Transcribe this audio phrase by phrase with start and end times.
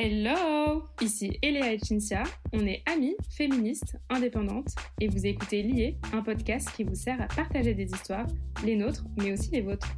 [0.00, 6.22] Hello Ici Eléa et Cinzia, on est amies, féministes, indépendantes, et vous écoutez Lié, un
[6.22, 8.28] podcast qui vous sert à partager des histoires,
[8.64, 9.88] les nôtres, mais aussi les vôtres.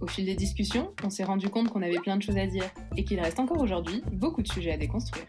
[0.00, 2.64] Au fil des discussions, on s'est rendu compte qu'on avait plein de choses à dire,
[2.96, 5.26] et qu'il reste encore aujourd'hui beaucoup de sujets à déconstruire.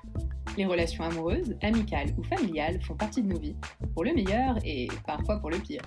[0.58, 3.58] Les relations amoureuses, amicales ou familiales font partie de nos vies,
[3.94, 5.82] pour le meilleur et parfois pour le pire.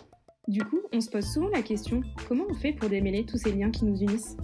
[0.47, 3.53] Du coup, on se pose souvent la question, comment on fait pour démêler tous ces
[3.53, 4.37] liens qui nous unissent?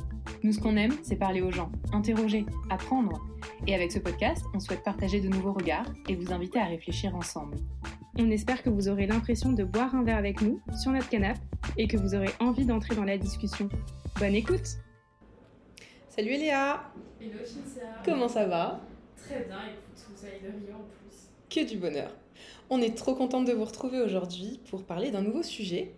[0.43, 3.23] Nous, ce qu'on aime, c'est parler aux gens, interroger, apprendre.
[3.67, 7.15] Et avec ce podcast, on souhaite partager de nouveaux regards et vous inviter à réfléchir
[7.15, 7.59] ensemble.
[8.19, 11.41] On espère que vous aurez l'impression de boire un verre avec nous sur notre canapé
[11.77, 13.69] et que vous aurez envie d'entrer dans la discussion.
[14.19, 14.79] Bonne écoute
[16.09, 16.83] Salut Eléa
[17.21, 18.81] Hello Cinzia Comment ça va?
[19.19, 21.29] Très bien, écoute, vous avez de rire en plus.
[21.51, 22.11] Que du bonheur
[22.73, 25.93] On est trop contente de vous retrouver aujourd'hui pour parler d'un nouveau sujet.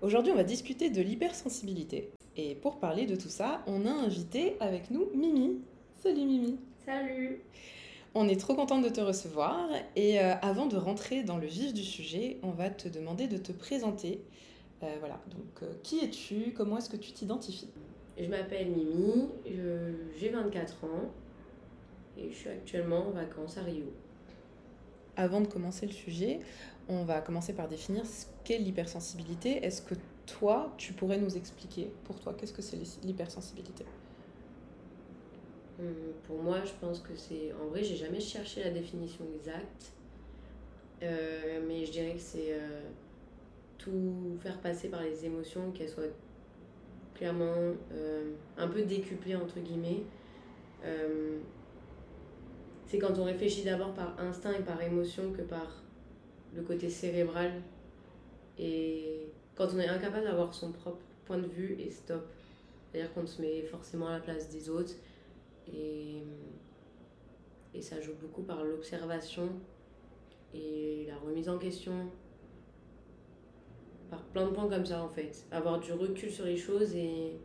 [0.00, 2.12] Aujourd'hui, on va discuter de l'hypersensibilité.
[2.38, 5.60] Et pour parler de tout ça, on a invité avec nous Mimi.
[6.02, 7.42] Salut Mimi Salut
[8.14, 11.74] On est trop contente de te recevoir et euh, avant de rentrer dans le vif
[11.74, 14.22] du sujet, on va te demander de te présenter.
[14.82, 16.54] Euh, voilà, donc euh, qui es-tu?
[16.56, 17.68] Comment est-ce que tu t'identifies?
[18.18, 19.28] Je m'appelle Mimi,
[20.16, 21.10] j'ai 24 ans
[22.16, 23.92] et je suis actuellement en vacances à Rio.
[25.16, 26.40] Avant de commencer le sujet,
[26.88, 29.64] on va commencer par définir ce qu'est l'hypersensibilité.
[29.64, 29.94] Est-ce que
[30.26, 33.86] toi, tu pourrais nous expliquer pour toi qu'est-ce que c'est l'hypersensibilité?
[35.78, 37.52] Hum, Pour moi, je pense que c'est.
[37.52, 39.94] En vrai, j'ai jamais cherché la définition exacte,
[41.02, 42.90] Euh, mais je dirais que c'est euh,
[43.78, 46.04] tout faire passer par les émotions, qu'elles soient
[47.14, 50.06] clairement euh, un peu décuplées, entre guillemets.
[52.94, 55.82] C'est quand on réfléchit d'abord par instinct et par émotion que par
[56.54, 57.50] le côté cérébral.
[58.56, 62.24] Et quand on est incapable d'avoir son propre point de vue et stop.
[62.92, 64.92] C'est-à-dire qu'on se met forcément à la place des autres.
[65.66, 66.22] Et,
[67.74, 69.48] et ça joue beaucoup par l'observation
[70.54, 71.94] et la remise en question.
[74.08, 75.44] Par plein de points comme ça en fait.
[75.50, 77.40] Avoir du recul sur les choses et,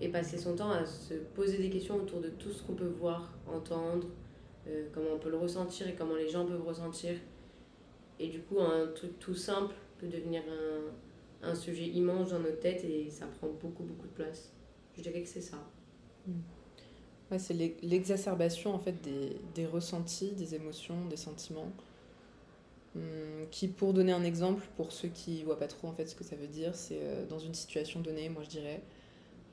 [0.00, 2.86] et passer son temps à se poser des questions autour de tout ce qu'on peut
[2.86, 4.06] voir, entendre,
[4.68, 7.16] euh, comment on peut le ressentir et comment les gens peuvent ressentir.
[8.18, 10.42] Et du coup, un truc tout simple peut devenir
[11.42, 14.52] un, un sujet immense dans notre tête et ça prend beaucoup, beaucoup de place.
[14.96, 15.58] Je dirais que c'est ça.
[17.30, 21.72] Ouais, c'est l'e- l'exacerbation en fait des, des ressentis, des émotions, des sentiments.
[22.96, 26.14] Hum, qui, pour donner un exemple, pour ceux qui voient pas trop en fait ce
[26.14, 28.82] que ça veut dire, c'est euh, dans une situation donnée, moi je dirais,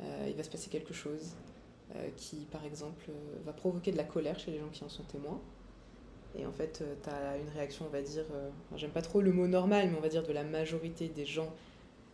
[0.02, 1.36] il va se passer quelque chose
[1.96, 3.14] euh, qui, par exemple, euh,
[3.46, 5.40] va provoquer de la colère chez les gens qui en sont témoins.
[6.38, 9.32] Et en fait, tu as une réaction, on va dire, euh, j'aime pas trop le
[9.32, 11.54] mot normal, mais on va dire de la majorité des gens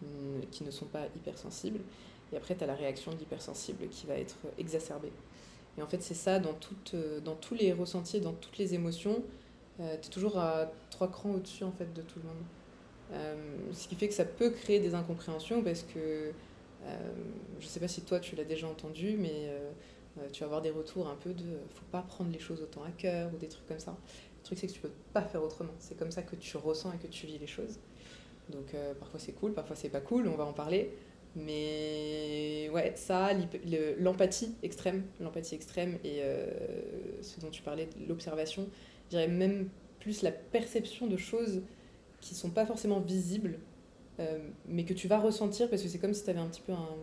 [0.03, 1.79] hum, qui ne sont pas hypersensibles.
[2.31, 5.11] Et après, tu as la réaction de l'hypersensible qui va être exacerbée.
[5.77, 6.55] Et en fait, c'est ça dans,
[6.93, 9.23] euh, dans tous les ressentis, dans toutes les émotions.
[9.77, 12.43] tu es toujours à trois crans au-dessus en fait, de tout le monde.
[13.13, 13.35] Euh,
[13.73, 16.31] ce qui fait que ça peut créer des incompréhensions parce que
[16.85, 17.11] euh,
[17.59, 19.71] je sais pas si toi tu l'as déjà entendu, mais euh,
[20.19, 22.83] euh, tu vas avoir des retours un peu de faut pas prendre les choses autant
[22.83, 23.95] à cœur ou des trucs comme ça.
[24.39, 25.73] Le truc, c'est que tu peux pas faire autrement.
[25.79, 27.79] C'est comme ça que tu ressens et que tu vis les choses.
[28.49, 30.93] Donc parfois c'est cool, parfois c'est pas cool, on va en parler.
[31.35, 33.29] Mais ouais, ça,
[33.97, 36.21] l'empathie extrême, l'empathie extrême et
[37.21, 38.67] ce dont tu parlais, l'observation,
[39.05, 39.69] je dirais même
[39.99, 41.61] plus la perception de choses
[42.19, 43.59] qui sont pas forcément visibles,
[44.19, 46.61] euh, mais que tu vas ressentir parce que c'est comme si tu avais un petit
[46.61, 46.95] peu un,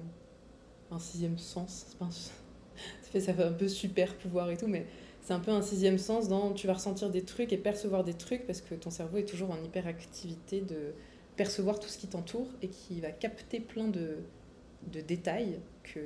[0.91, 1.97] un sixième sens.
[1.99, 2.07] Ça,
[3.11, 4.87] fait, ça fait un peu super pouvoir et tout, mais
[5.23, 8.15] c'est un peu un sixième sens dans tu vas ressentir des trucs et percevoir des
[8.15, 10.95] trucs parce que ton cerveau est toujours en hyperactivité de
[11.37, 14.17] percevoir tout ce qui t'entoure et qui va capter plein de,
[14.93, 16.01] de détails que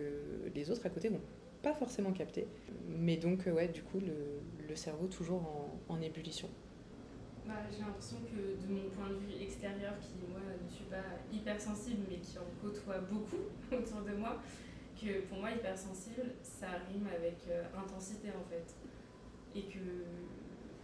[0.54, 1.20] les autres à côté vont
[1.62, 2.46] pas forcément capter.
[2.88, 5.40] Mais donc, euh, ouais, du coup, le, le cerveau toujours
[5.88, 6.48] en, en ébullition.
[7.46, 11.18] Bah, j'ai l'impression que de mon point de vue extérieur, qui moi ne suis pas
[11.32, 14.40] hypersensible mais qui en côtoie beaucoup autour de moi,
[14.94, 18.76] que pour moi hypersensible ça rime avec euh, intensité en fait.
[19.54, 20.06] Et que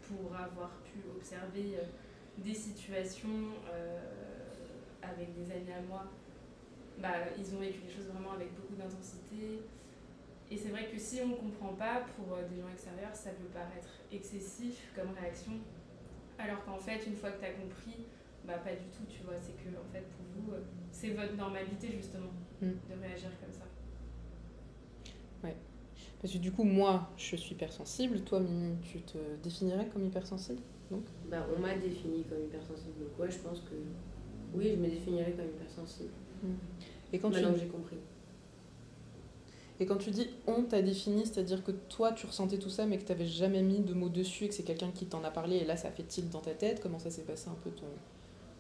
[0.03, 1.85] pour avoir pu observer euh,
[2.39, 4.01] des situations euh,
[5.01, 6.11] avec des amis à moi,
[6.99, 9.63] bah, ils ont vécu les choses vraiment avec beaucoup d'intensité.
[10.51, 13.49] Et c'est vrai que si on ne comprend pas, pour des gens extérieurs, ça peut
[13.53, 15.53] paraître excessif comme réaction.
[16.39, 18.07] Alors qu'en fait, une fois que tu as compris,
[18.47, 19.35] bah pas du tout, tu vois.
[19.41, 20.61] C'est que en fait, pour vous, euh,
[20.93, 22.31] c'est votre normalité justement
[22.61, 22.67] Mm.
[22.67, 23.65] de réagir comme ça.
[26.21, 28.21] Parce que du coup, moi, je suis hypersensible.
[28.23, 31.05] Toi, Mimi, tu te définirais comme hypersensible donc?
[31.31, 32.99] Bah, on m'a défini comme hypersensible.
[32.99, 33.75] Donc ouais, je pense que
[34.55, 36.11] oui, je me définirais comme hypersensible.
[37.13, 37.99] Et quand tu, Maintenant que j'ai compris.
[39.81, 42.99] Et quand tu dis on t'a défini, c'est-à-dire que toi tu ressentais tout ça mais
[42.99, 45.31] que tu n'avais jamais mis de mots dessus et que c'est quelqu'un qui t'en a
[45.31, 47.71] parlé et là ça fait tilt dans ta tête, comment ça s'est passé un peu
[47.71, 47.87] ton,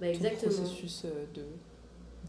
[0.00, 1.42] bah, ton processus euh, de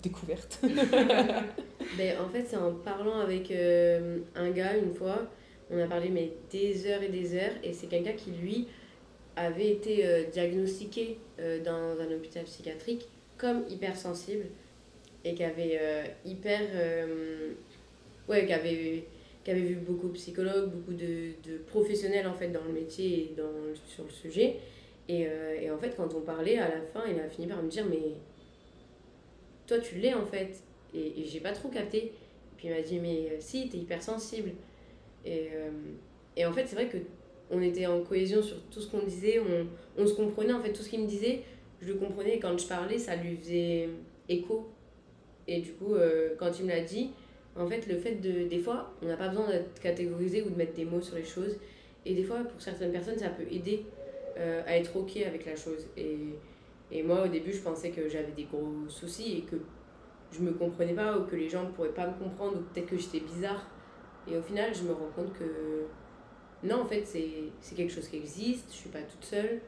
[0.01, 0.59] découverte
[1.97, 5.27] ben, En fait c'est en parlant avec euh, un gars une fois,
[5.69, 8.67] on a parlé mais des heures et des heures et c'est quelqu'un qui lui
[9.35, 11.19] avait été euh, diagnostiqué
[11.63, 13.07] dans un hôpital psychiatrique
[13.37, 14.47] comme hypersensible
[15.23, 15.79] et qui avait
[16.25, 16.59] hyper
[18.29, 19.03] ouais, qui avait,
[19.61, 23.75] vu beaucoup de psychologues, beaucoup de, de, professionnels en fait dans le métier et dans,
[23.87, 24.57] sur le sujet.
[25.07, 27.61] Et, euh, et, en fait, quand on parlait, à la fin, il a fini par
[27.63, 28.13] me dire Mais
[29.65, 30.61] toi, tu l'es en fait.
[30.93, 32.13] Et, et j'ai pas trop capté.
[32.57, 34.51] Puis il m'a dit Mais euh, si, t'es hypersensible.
[35.25, 35.71] Et, euh,
[36.37, 36.97] et en fait, c'est vrai que
[37.51, 39.65] on était en cohésion sur tout ce qu'on disait, on,
[39.99, 41.41] on se comprenait en fait, tout ce qu'il me disait,
[41.81, 43.89] je le comprenais et quand je parlais, ça lui faisait
[44.29, 44.69] écho.
[45.47, 45.95] Et du coup,
[46.37, 47.09] quand il me l'a dit,
[47.59, 48.47] en fait, le fait de.
[48.47, 51.25] Des fois, on n'a pas besoin d'être catégorisé ou de mettre des mots sur les
[51.25, 51.57] choses.
[52.05, 53.85] Et des fois, pour certaines personnes, ça peut aider
[54.37, 55.87] euh, à être OK avec la chose.
[55.97, 59.57] Et, moi, au début, je pensais que j'avais des gros soucis et que
[60.31, 62.87] je me comprenais pas ou que les gens ne pourraient pas me comprendre ou peut-être
[62.87, 63.69] que j'étais bizarre.
[64.27, 65.85] Et au final, je me rends compte que
[66.63, 69.61] non, en fait, c'est quelque chose qui existe, je suis pas toute seule,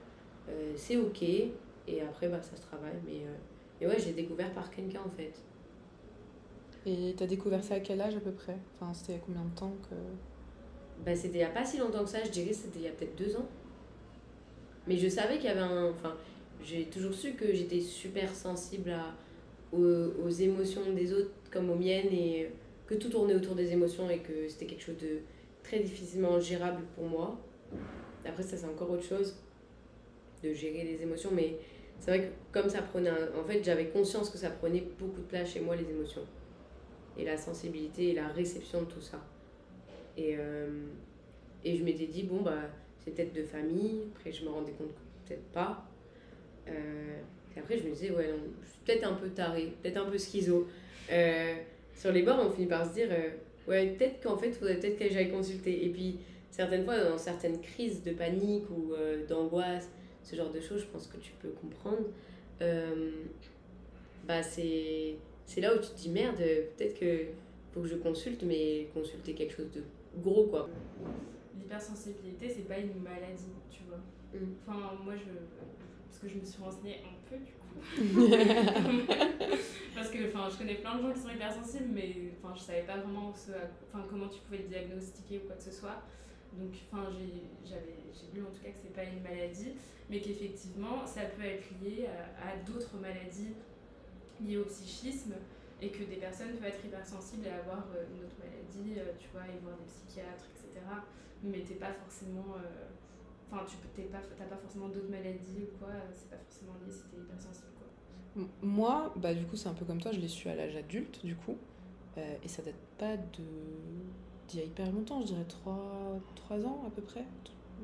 [0.49, 1.21] euh, c'est ok.
[1.23, 2.99] Et après, bah, ça se travaille.
[3.05, 5.33] Mais, euh, et ouais, j'ai découvert par quelqu'un en fait.
[6.85, 8.57] Et t'as découvert ça à quel âge à peu près?
[8.75, 9.95] Enfin, c'était il y a combien de temps que...
[11.05, 12.87] Bah, c'était il n'y a pas si longtemps que ça, je dirais c'était il y
[12.87, 13.47] a peut-être deux ans.
[14.87, 15.91] Mais je savais qu'il y avait un...
[15.91, 16.15] Enfin,
[16.63, 19.15] j'ai toujours su que j'étais super sensible à,
[19.71, 22.51] aux, aux, émotions des autres comme aux miennes et
[22.87, 25.19] que tout tournait autour des émotions et que c'était quelque chose de
[25.63, 27.39] très difficilement gérable pour moi.
[28.25, 29.37] Après ça c'est encore autre chose
[30.43, 31.57] de gérer les émotions mais
[31.99, 35.25] c'est vrai que comme ça prenait en fait j'avais conscience que ça prenait beaucoup de
[35.25, 36.21] place chez moi les émotions
[37.17, 39.19] et la sensibilité et la réception de tout ça.
[40.17, 40.67] Et, euh,
[41.63, 42.69] et je m'étais dit, bon, bah,
[42.99, 44.03] c'est peut-être de famille.
[44.15, 45.85] Après, je me rendais compte que peut-être pas.
[46.67, 47.19] Euh,
[47.55, 48.29] et après, je me disais, ouais,
[48.63, 50.67] je suis peut-être un peu tarée, peut-être un peu schizo.
[51.11, 51.55] Euh,
[51.93, 53.09] sur les bords, on finit par se dire,
[53.67, 55.85] ouais, peut-être qu'en fait, il faudrait peut-être que j'aille consulter.
[55.85, 56.17] Et puis,
[56.49, 58.93] certaines fois, dans certaines crises de panique ou
[59.27, 59.89] d'angoisse,
[60.23, 62.07] ce genre de choses, je pense que tu peux comprendre.
[64.27, 65.15] bah, c'est
[65.51, 67.25] c'est là où tu te dis merde, peut-être que
[67.73, 69.83] faut que je consulte, mais consulter quelque chose de
[70.21, 70.69] gros quoi.
[71.59, 73.97] L'hypersensibilité, c'est pas une maladie, tu vois.
[74.33, 74.53] Mm.
[74.65, 75.23] Enfin, moi je.
[76.07, 77.57] Parce que je me suis renseignée un peu du coup.
[79.95, 82.83] parce que enfin, je connais plein de gens qui sont hypersensibles, mais enfin, je savais
[82.83, 83.51] pas vraiment ce,
[83.87, 86.01] enfin, comment tu pouvais le diagnostiquer ou quoi que ce soit.
[86.53, 87.25] Donc, enfin, j'ai
[88.33, 89.73] lu en tout cas que c'est pas une maladie,
[90.09, 93.53] mais qu'effectivement, ça peut être lié à d'autres maladies
[94.45, 95.33] liées au psychisme
[95.81, 99.27] et que des personnes peuvent être hypersensibles et avoir euh, une autre maladie, euh, tu
[99.33, 100.85] vois, et voir des psychiatres, etc.
[101.43, 102.55] Mais t'es pas forcément.
[102.55, 102.87] Euh,
[103.51, 107.09] enfin, tu n'as pas, pas forcément d'autres maladies ou quoi, c'est pas forcément lié si
[107.09, 108.45] t'es hypersensible, quoi.
[108.61, 111.25] Moi, bah, du coup, c'est un peu comme toi, je l'ai su à l'âge adulte,
[111.25, 111.57] du coup.
[112.15, 113.43] et ça date pas de.
[114.47, 117.25] d'il y a hyper longtemps, je dirais 3, 3 ans à peu près.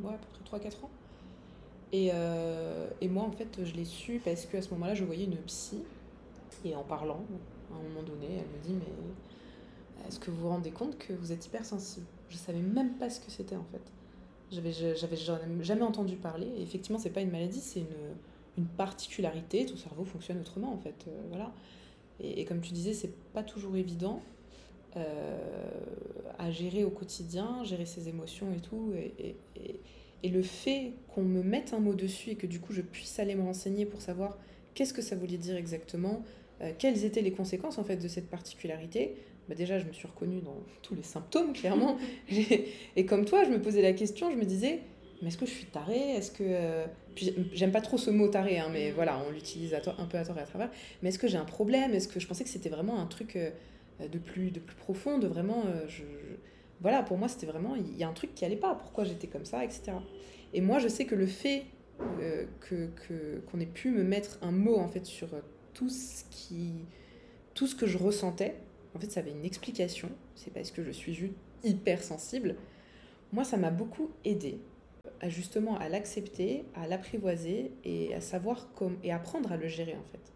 [0.04, 0.92] Ouais, à peu près 3-4 ans.
[1.92, 2.12] Et,
[3.02, 5.84] et moi, en fait, je l'ai su parce qu'à ce moment-là, je voyais une psy
[6.66, 7.24] et en parlant,
[7.72, 11.14] à un moment donné, elle me dit Mais est-ce que vous vous rendez compte que
[11.14, 12.06] vous êtes hypersensible?
[12.30, 13.82] Je savais même pas ce que c'était en fait.
[14.52, 16.48] J'avais, j'avais jamais entendu parler.
[16.58, 17.86] Et effectivement, c'est pas une maladie, c'est une,
[18.58, 19.66] une particularité.
[19.66, 21.06] Ton cerveau fonctionne autrement en fait.
[21.08, 21.54] Euh, voilà.
[22.20, 24.22] Et, comme tu disais, c'est pas toujours évident
[24.96, 25.38] euh,
[26.40, 28.92] à gérer au quotidien, gérer ses émotions et tout.
[29.20, 29.36] Et,
[30.30, 33.34] le fait qu'on me mette un mot dessus et que du coup je puisse aller
[33.34, 34.38] me renseigner pour savoir
[34.74, 36.22] qu'est-ce que ça voulait dire exactement,
[36.62, 39.16] euh, quelles étaient les conséquences en fait de cette particularité?
[39.48, 41.98] Bah déjà je me suis reconnue dans tous les symptômes clairement.
[42.96, 44.80] Et comme toi je me posais la question je me disais
[45.22, 46.16] mais est-ce que je suis tarée?
[46.16, 46.86] Est-ce que euh,
[47.54, 50.38] j'aime pas trop ce mot taré hein, mais voilà on l'utilise un peu à tort
[50.38, 50.70] et à travers.
[51.02, 51.94] Mais est-ce que j'ai un problème?
[51.94, 53.52] Est-ce que je pensais que c'était vraiment un truc euh,
[54.00, 56.04] de plus de plus profond de vraiment je,
[56.82, 58.76] voilà pour moi c'était vraiment il y a un truc qui allait pas.
[58.76, 59.94] Pourquoi j'étais comme ça etc
[60.54, 61.64] et moi je sais que le fait
[62.60, 62.90] que
[63.50, 65.30] qu'on ait pu me mettre un mot en fait sur
[65.78, 66.72] tout ce, qui,
[67.54, 68.56] tout ce que je ressentais,
[68.96, 70.10] en fait, ça avait une explication.
[70.34, 72.56] C'est parce que je suis juste hyper sensible.
[73.32, 74.58] Moi, ça m'a beaucoup aidé
[75.22, 79.96] à justement à l'accepter, à l'apprivoiser et à savoir comment et apprendre à le gérer
[79.96, 80.32] en fait.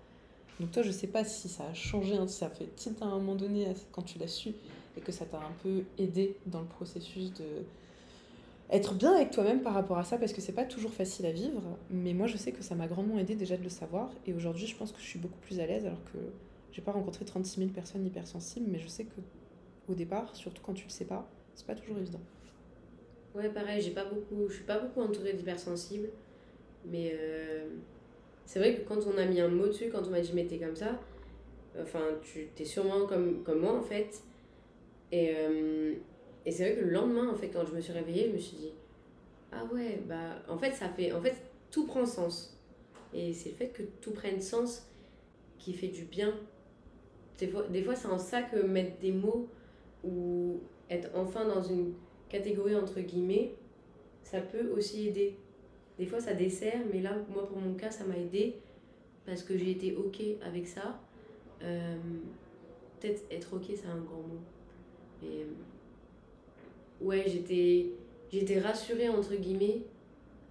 [0.59, 3.05] Donc toi, je sais pas si ça a changé, hein, si ça fait tilt à
[3.05, 4.53] un moment donné quand tu l'as su
[4.95, 7.63] et que ça t'a un peu aidé dans le processus de
[8.71, 11.31] être bien avec toi-même par rapport à ça parce que c'est pas toujours facile à
[11.31, 11.61] vivre.
[11.89, 14.11] Mais moi, je sais que ça m'a grandement aidé déjà de le savoir.
[14.25, 16.17] Et aujourd'hui, je pense que je suis beaucoup plus à l'aise alors que
[16.71, 19.21] j'ai pas rencontré 36 000 personnes hypersensibles, mais je sais que
[19.89, 22.21] au départ, surtout quand tu le sais pas, c'est pas toujours évident.
[23.35, 26.09] Ouais, pareil, j'ai pas beaucoup, je suis pas beaucoup entourée d'hypersensibles,
[26.85, 27.67] mais euh,
[28.45, 30.45] c'est vrai que quand on a mis un mot dessus, quand on m'a dit mais
[30.45, 30.99] t'es comme ça,
[31.81, 34.21] enfin tu t'es sûrement comme, comme moi en fait.
[35.11, 35.95] Et, euh,
[36.45, 38.39] et c'est vrai que le lendemain, en fait, quand je me suis réveillée, je me
[38.39, 38.71] suis dit
[39.51, 41.35] ah ouais, bah en fait ça fait, en fait
[41.71, 42.57] tout prend sens.
[43.13, 44.87] Et c'est le fait que tout prenne sens
[45.59, 46.33] qui fait du bien.
[47.37, 49.49] Des fois, des fois c'est en ça que mettre des mots
[50.03, 51.93] ou être enfin dans une
[52.29, 53.55] catégorie entre guillemets,
[54.23, 55.35] ça peut aussi aider.
[55.97, 58.55] Des fois ça dessert, mais là, moi pour mon cas, ça m'a aidé
[59.25, 60.99] parce que j'ai été ok avec ça.
[61.63, 61.97] Euh,
[62.99, 64.39] Peut-être être ok, c'est un grand mot.
[67.01, 67.91] Ouais, j'étais
[68.31, 69.81] j'étais rassurée entre guillemets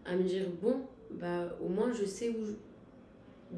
[0.04, 2.44] à me dire bon, bah au moins je sais où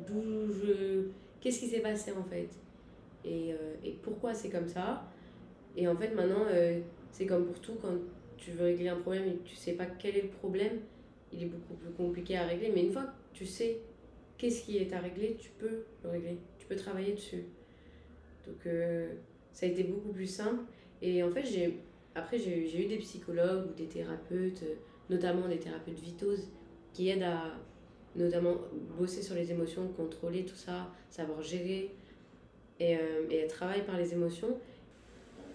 [0.07, 1.07] d'où je
[1.41, 2.49] qu'est-ce qui s'est passé en fait
[3.25, 5.05] et, euh, et pourquoi c'est comme ça?
[5.77, 6.81] Et en fait maintenant euh,
[7.11, 7.95] c'est comme pour tout, quand
[8.37, 10.81] tu veux régler un problème et que tu sais pas quel est le problème,
[11.33, 12.71] il est beaucoup plus compliqué à régler.
[12.75, 13.79] Mais une fois que tu sais
[14.39, 17.45] qu'est-ce qui est à régler, tu peux le régler, tu peux travailler dessus.
[18.47, 19.13] Donc euh,
[19.53, 20.63] ça a été beaucoup plus simple.
[21.01, 21.79] Et en fait, j'ai
[22.15, 24.63] après, j'ai eu des psychologues ou des thérapeutes,
[25.11, 26.49] notamment des thérapeutes vitoses,
[26.93, 27.55] qui aident à
[28.15, 28.57] notamment
[28.99, 31.91] bosser sur les émotions, contrôler tout ça, savoir gérer
[32.79, 34.59] et, euh, et travailler par les émotions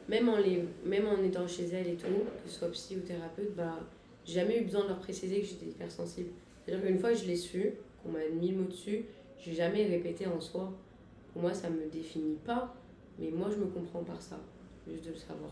[0.07, 2.07] même en, les, même en étant chez elle et tout,
[2.43, 3.79] que ce soit psy ou thérapeute, bah,
[4.25, 6.29] j'ai jamais eu besoin de leur préciser que j'étais hypersensible.
[6.65, 9.05] C'est-à-dire qu'une fois que je l'ai su, qu'on m'a mis le mot dessus,
[9.39, 10.73] j'ai jamais répété en soi.
[11.35, 12.73] Moi, ça me définit pas,
[13.19, 14.39] mais moi, je me comprends par ça,
[14.87, 15.51] juste de le savoir.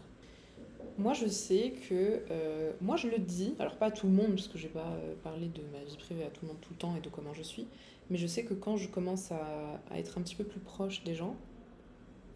[0.97, 2.21] Moi, je sais que.
[2.31, 4.73] Euh, moi, je le dis, alors pas à tout le monde, parce que je vais
[4.73, 7.01] pas euh, parler de ma vie privée à tout le monde tout le temps et
[7.01, 7.67] de comment je suis,
[8.09, 11.03] mais je sais que quand je commence à, à être un petit peu plus proche
[11.03, 11.35] des gens,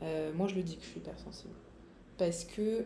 [0.03, 1.53] euh, moi, je le dis que je suis hypersensible
[2.17, 2.85] parce que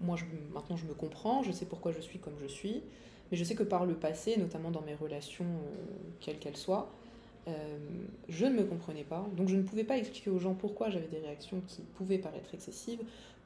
[0.00, 2.82] moi, je, maintenant, je me comprends, je sais pourquoi je suis comme je suis,
[3.30, 5.46] mais je sais que par le passé, notamment dans mes relations,
[6.18, 6.90] quelles qu'elles soient,
[8.28, 11.06] je ne me comprenais pas, donc je ne pouvais pas expliquer aux gens pourquoi j'avais
[11.06, 12.98] des réactions qui pouvaient paraître excessives,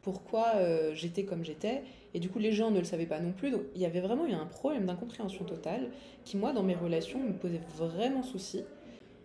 [0.03, 0.55] pourquoi
[0.95, 1.83] j'étais comme j'étais,
[2.15, 4.01] et du coup les gens ne le savaient pas non plus, donc il y avait
[4.01, 5.91] vraiment eu un problème d'incompréhension totale
[6.25, 8.63] qui, moi, dans mes relations, me posait vraiment souci.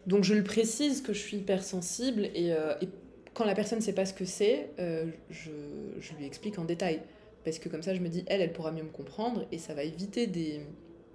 [0.05, 2.89] Donc je le précise que je suis hypersensible et, et
[3.35, 5.51] quand la personne ne sait pas ce que c'est, euh, je,
[6.17, 7.01] lui explique en détail.
[7.43, 9.75] Parce que comme ça, je me dis, elle, elle pourra mieux me comprendre et ça
[9.75, 10.61] va éviter des,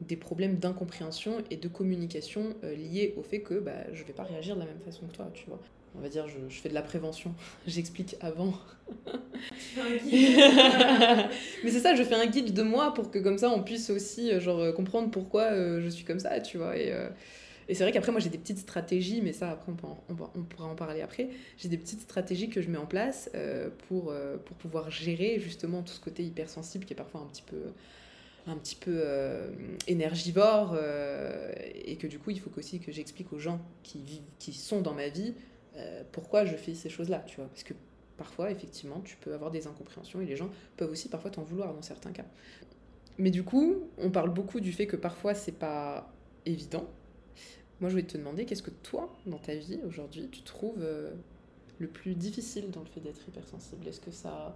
[0.03, 4.13] des problèmes d'incompréhension et de communication euh, liés au fait que bah, je ne vais
[4.13, 5.61] pas réagir de la même façon que toi, tu vois.
[5.97, 7.35] On va dire, je, je fais de la prévention.
[7.67, 8.55] J'explique avant.
[10.13, 13.91] Mais c'est ça, je fais un guide de moi pour que comme ça, on puisse
[13.91, 16.77] aussi euh, genre, comprendre pourquoi je suis comme ça, tu vois.
[16.77, 16.93] Et,
[17.71, 20.67] et c'est vrai qu'après, moi, j'ai des petites stratégies, mais ça, après, on, on, pourra
[20.67, 21.29] en parler après.
[21.57, 25.39] J'ai des petites stratégies que je mets en place euh, pour, euh, pour pouvoir gérer
[25.39, 27.63] justement tout ce côté hypersensible qui est parfois un petit peu
[28.49, 29.51] un petit peu euh,
[29.87, 30.77] énergivore
[31.85, 34.81] et que du coup il faut aussi que j'explique aux gens qui vivent qui sont
[34.81, 35.35] dans ma vie
[36.13, 37.47] pourquoi je fais ces choses là tu vois?
[37.47, 37.75] Parce que
[38.17, 41.73] parfois effectivement tu peux avoir des incompréhensions et les gens peuvent aussi parfois t'en vouloir
[41.73, 42.27] dans certains cas.
[43.19, 46.13] Mais du coup on parle beaucoup du fait que parfois c'est pas
[46.47, 46.87] évident.
[47.81, 51.13] Moi, je voulais te demander, qu'est-ce que toi, dans ta vie aujourd'hui, tu trouves euh,
[51.79, 53.89] le plus difficile dans le fait d'être hypersensible?
[53.89, 54.55] Est-ce que ça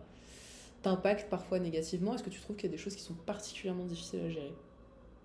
[0.82, 2.14] t'impacte parfois négativement?
[2.14, 4.52] Est-ce que tu trouves qu'il y a des choses qui sont particulièrement difficiles à gérer?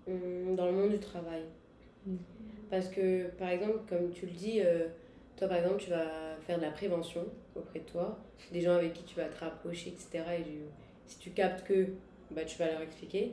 [0.08, 1.42] Hum, Dans le monde du travail.
[2.06, 2.16] Mmh.
[2.70, 4.88] Parce que, par exemple, comme tu le dis, euh,
[5.40, 7.24] toi, par exemple, tu vas faire de la prévention
[7.56, 8.18] auprès de toi,
[8.52, 10.22] des gens avec qui tu vas te rapprocher, etc.
[10.38, 10.58] Et
[11.06, 11.86] si tu captes que,
[12.30, 13.32] bah, tu vas leur expliquer.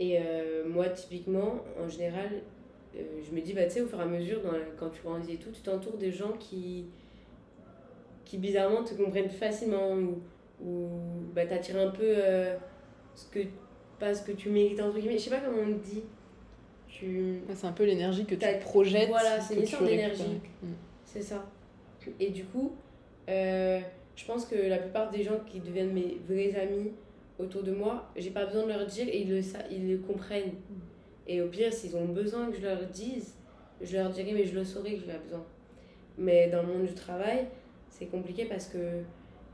[0.00, 2.42] Et euh, moi, typiquement, en général,
[2.96, 5.00] euh, je me dis, bah, tu sais, au fur et à mesure, dans, quand tu
[5.02, 6.86] grandis et tout, tu t'entoures des gens qui,
[8.24, 10.20] qui bizarrement te comprennent facilement ou,
[10.60, 10.88] ou
[11.34, 12.56] bah, t'attirent un peu euh,
[13.14, 13.46] ce que,
[14.00, 15.18] pas ce que tu mérites, entre guillemets.
[15.18, 16.02] Je sais pas comment on dit.
[16.88, 17.42] Tu...
[17.54, 19.08] C'est un peu l'énergie que tu projettes.
[19.08, 20.40] Voilà, c'est une histoire d'énergie.
[21.10, 21.42] C'est ça.
[22.20, 22.72] Et du coup,
[23.30, 23.80] euh,
[24.14, 26.92] je pense que la plupart des gens qui deviennent mes vrais amis
[27.38, 30.52] autour de moi, j'ai pas besoin de leur dire et ils le, ils le comprennent.
[30.52, 30.74] Mm.
[31.26, 33.34] Et au pire, s'ils ont besoin que je leur dise,
[33.80, 35.44] je leur dirai, mais je le saurai que j'ai besoin.
[36.18, 37.46] Mais dans le monde du travail,
[37.88, 39.02] c'est compliqué parce que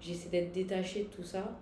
[0.01, 1.57] j'essaie d'être détachée de tout ça.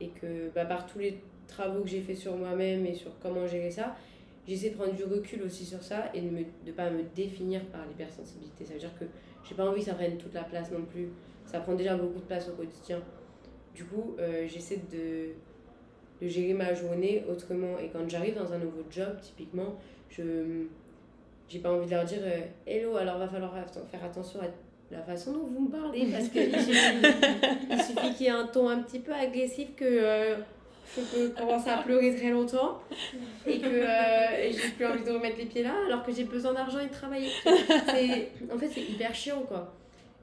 [0.00, 3.46] Et que bah, par tous les travaux que j'ai fait sur moi-même et sur comment
[3.46, 3.94] gérer ça,
[4.46, 7.86] j'essaie de prendre du recul aussi sur ça et de ne pas me définir par
[7.86, 8.64] l'hypersensibilité.
[8.64, 9.04] Ça veut dire que
[9.44, 11.08] j'ai pas envie que ça prenne toute la place non plus.
[11.44, 13.00] Ça prend déjà beaucoup de place au quotidien.
[13.74, 17.78] Du coup, euh, j'essaie de gérer ma journée autrement.
[17.78, 19.76] Et quand j'arrive dans un nouveau job, typiquement,
[20.08, 20.66] je
[21.48, 24.46] j'ai pas envie de leur dire euh, Hello, alors va falloir faire attention à
[24.90, 26.40] la façon dont vous me parlez, parce suffit,
[27.70, 30.36] il suffit qu'il y ait un ton un petit peu agressif que euh,
[30.94, 32.80] je peux commencer à pleurer très longtemps
[33.46, 36.52] et que euh, j'ai plus envie de remettre les pieds là alors que j'ai besoin
[36.52, 37.30] d'argent et de travailler.
[38.52, 39.72] En fait, c'est hyper chiant quoi.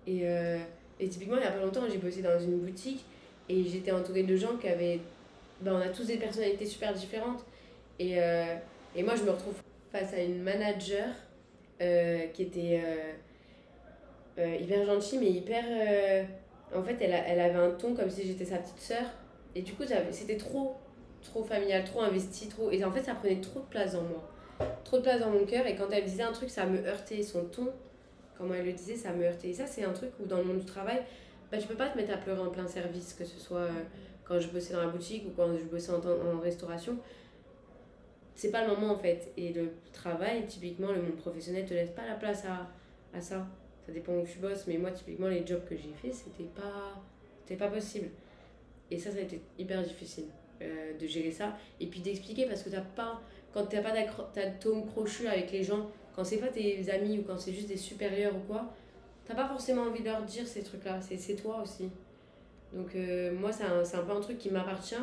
[0.08, 0.58] Et, euh,
[1.00, 3.04] et typiquement, il y a pas longtemps, j'ai bossé dans une boutique
[3.50, 5.00] et j'étais entourée de gens qui avaient.
[5.62, 7.44] Ben, on a tous des personnalités super différentes.
[8.00, 8.56] Et, euh,
[8.96, 9.54] et moi, je me retrouve
[9.92, 11.08] face à une manager
[11.82, 12.82] euh, qui était
[14.38, 15.64] hyper gentille, mais hyper.
[16.76, 19.06] en fait, elle, a- elle avait un ton comme si j'étais sa petite sœur.
[19.56, 20.76] Et du coup, c'était trop,
[21.22, 22.72] trop familial, trop investi, trop.
[22.72, 24.30] Et en fait, ça prenait trop de place dans moi.
[24.84, 25.66] Trop de place dans mon cœur.
[25.68, 27.22] Et quand elle disait un truc, ça me heurtait.
[27.22, 27.70] Son ton,
[28.38, 29.50] comment elle le disait, ça me heurtait.
[29.50, 31.04] Et ça, c'est un truc où dans le monde du travail,
[31.52, 33.84] bah, tu peux pas te mettre à pleurer en plein service, que ce soit euh,
[34.26, 36.98] quand je bossais dans la boutique ou quand je bossais en, en restauration.
[38.36, 39.32] C'est pas le moment en fait.
[39.38, 42.68] Et le travail, typiquement, le monde professionnel te laisse pas la place à,
[43.16, 43.46] à ça.
[43.86, 47.00] Ça dépend où tu bosses, mais moi, typiquement, les jobs que j'ai fait, c'était pas,
[47.42, 48.08] c'était pas possible.
[48.94, 50.26] Et ça, ça a été hyper difficile
[50.62, 51.58] euh, de gérer ça.
[51.80, 53.20] Et puis d'expliquer parce que t'as pas,
[53.52, 53.92] quand t'as pas
[54.36, 57.78] d'atome crochu avec les gens, quand c'est pas tes amis ou quand c'est juste des
[57.78, 58.72] supérieurs ou quoi,
[59.26, 61.00] t'as pas forcément envie de leur dire ces trucs-là.
[61.02, 61.90] C'est, toi aussi.
[62.72, 64.96] Donc euh, moi, c'est un, c'est un peu un truc qui m'appartient,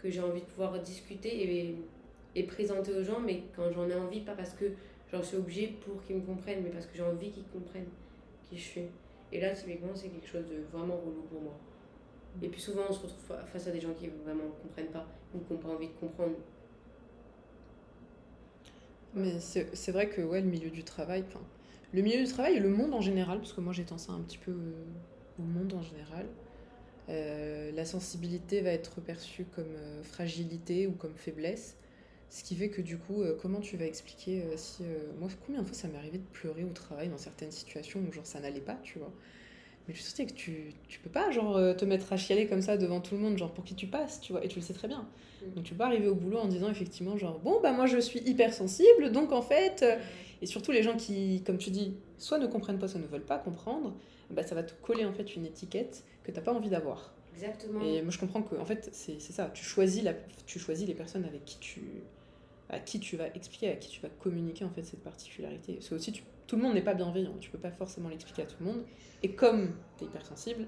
[0.00, 1.76] que j'ai envie de pouvoir discuter et,
[2.36, 4.66] et présenter aux gens, mais quand j'en ai envie, pas parce que
[5.10, 7.90] j'en suis obligée pour qu'ils me comprennent, mais parce que j'ai envie qu'ils comprennent
[8.48, 8.86] qui je suis.
[9.32, 11.58] Et là, typiquement, c'est quelque chose de vraiment relou pour moi.
[12.42, 14.90] Et puis souvent, on se retrouve fa- face à des gens qui vraiment ne comprennent
[14.92, 16.36] pas ou qui n'ont pas envie de comprendre.
[19.14, 21.24] Mais c'est vrai que ouais, le milieu du travail,
[21.92, 24.20] le milieu du travail et le monde en général, parce que moi j'étends ça un
[24.22, 24.84] petit peu euh,
[25.38, 26.26] au monde en général,
[27.10, 31.76] euh, la sensibilité va être perçue comme euh, fragilité ou comme faiblesse.
[32.30, 34.84] Ce qui fait que du coup, comment tu vas expliquer si...
[35.18, 38.12] moi, combien de fois ça m'est arrivé de pleurer au travail dans certaines situations où
[38.12, 39.12] genre ça n'allait pas, tu vois?
[39.86, 42.62] Mais je sais que tu, tu peux pas genre euh, te mettre à chialer comme
[42.62, 44.64] ça devant tout le monde, genre pour qui tu passes, tu vois, et tu le
[44.64, 45.06] sais très bien.
[45.42, 45.54] Mm.
[45.54, 47.98] Donc tu peux pas arriver au boulot en disant effectivement genre bon bah moi je
[47.98, 49.82] suis hypersensible, donc en fait...
[49.82, 49.96] euh,
[50.42, 53.24] et surtout les gens qui, comme tu dis, soit ne comprennent pas, soit ne veulent
[53.24, 53.94] pas comprendre,
[54.30, 57.14] bah ça va te coller en fait une étiquette que t'as pas envie d'avoir.
[57.34, 57.80] Exactement.
[57.80, 59.50] Et moi, je comprends que, en fait, c'est c'est ça.
[59.54, 60.12] Tu choisis, la,
[60.44, 61.80] tu choisis les personnes avec qui tu,
[62.70, 65.74] à qui tu vas expliquer, à qui tu vas communiquer, en fait, cette particularité.
[65.74, 67.34] Parce que aussi, tu- tout le monde n'est pas bienveillant.
[67.40, 68.84] Tu peux pas forcément l'expliquer à tout le monde.
[69.22, 70.66] Et comme tu es hypersensible,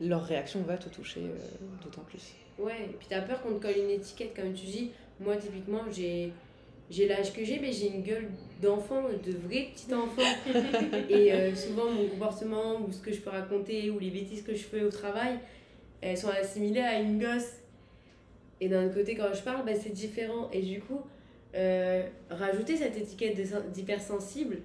[0.00, 1.36] leur réaction va te toucher euh,
[1.82, 2.34] d'autant plus.
[2.58, 4.90] Ouais, et puis t'as peur qu'on te colle une étiquette, comme tu dis.
[5.20, 6.32] Moi, typiquement, j'ai.
[6.88, 8.28] J'ai l'âge que j'ai, mais j'ai une gueule
[8.62, 10.22] d'enfant, de vrai petit enfant.
[11.10, 14.54] Et euh, souvent, mon comportement, ou ce que je peux raconter, ou les bêtises que
[14.54, 15.40] je fais au travail,
[16.00, 17.54] elles sont assimilées à une gosse.
[18.60, 20.48] Et d'un autre côté, quand je parle, bah, c'est différent.
[20.52, 21.00] Et du coup,
[21.56, 23.40] euh, rajouter cette étiquette
[23.72, 24.58] d'hypersensible,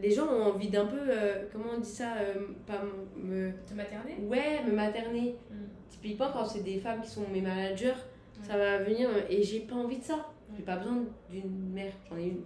[0.00, 2.34] les gens ont envie d'un peu, euh, comment on dit ça, euh,
[2.66, 2.82] pas
[3.16, 3.52] me...
[3.66, 4.16] Te materner?
[4.22, 5.36] Ouais, me materner.
[5.50, 5.54] Mm.
[5.90, 7.94] Typiquement, quand c'est des femmes qui sont mes managers,
[8.42, 10.28] ça va venir et j'ai pas envie de ça.
[10.56, 12.40] J'ai pas besoin d'une mère, j'en ai une.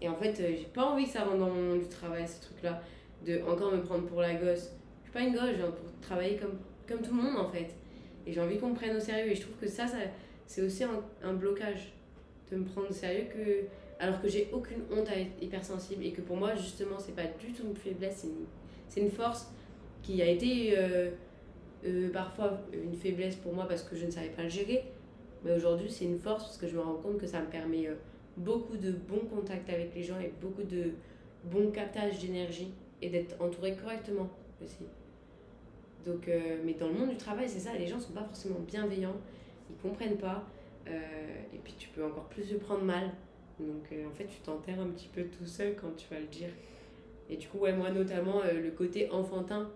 [0.00, 2.40] Et en fait, j'ai pas envie que ça rentre dans mon monde du travail, ces
[2.40, 2.80] trucs-là.
[3.26, 4.72] De encore me prendre pour la gosse.
[5.00, 7.48] Je suis pas une gosse, je viens pour travailler comme, comme tout le monde en
[7.50, 7.74] fait.
[8.26, 9.30] Et j'ai envie qu'on me prenne au sérieux.
[9.32, 9.98] Et je trouve que ça, ça
[10.46, 11.92] c'est aussi un, un blocage.
[12.50, 13.66] De me prendre au sérieux que.
[13.98, 16.04] Alors que j'ai aucune honte à être hypersensible.
[16.04, 18.26] Et que pour moi, justement, c'est pas du tout une faiblesse,
[18.92, 19.50] c'est une, une force
[20.06, 21.10] qui a été euh,
[21.84, 24.84] euh, parfois une faiblesse pour moi parce que je ne savais pas le gérer.
[25.44, 27.88] Mais aujourd'hui, c'est une force parce que je me rends compte que ça me permet
[27.88, 27.94] euh,
[28.36, 30.92] beaucoup de bons contacts avec les gens et beaucoup de
[31.44, 34.30] bons captages d'énergie et d'être entouré correctement
[34.62, 34.84] aussi.
[36.04, 36.30] Donc,
[36.64, 39.16] mais dans le monde du travail, c'est ça, les gens sont pas forcément bienveillants,
[39.68, 40.44] ils comprennent pas,
[40.86, 43.10] et puis tu peux encore plus le prendre mal.
[43.58, 46.26] Donc euh, en fait, tu t'enterres un petit peu tout seul quand tu vas le
[46.26, 46.50] dire.
[47.28, 49.70] Et du coup, ouais, moi notamment, euh, le côté enfantin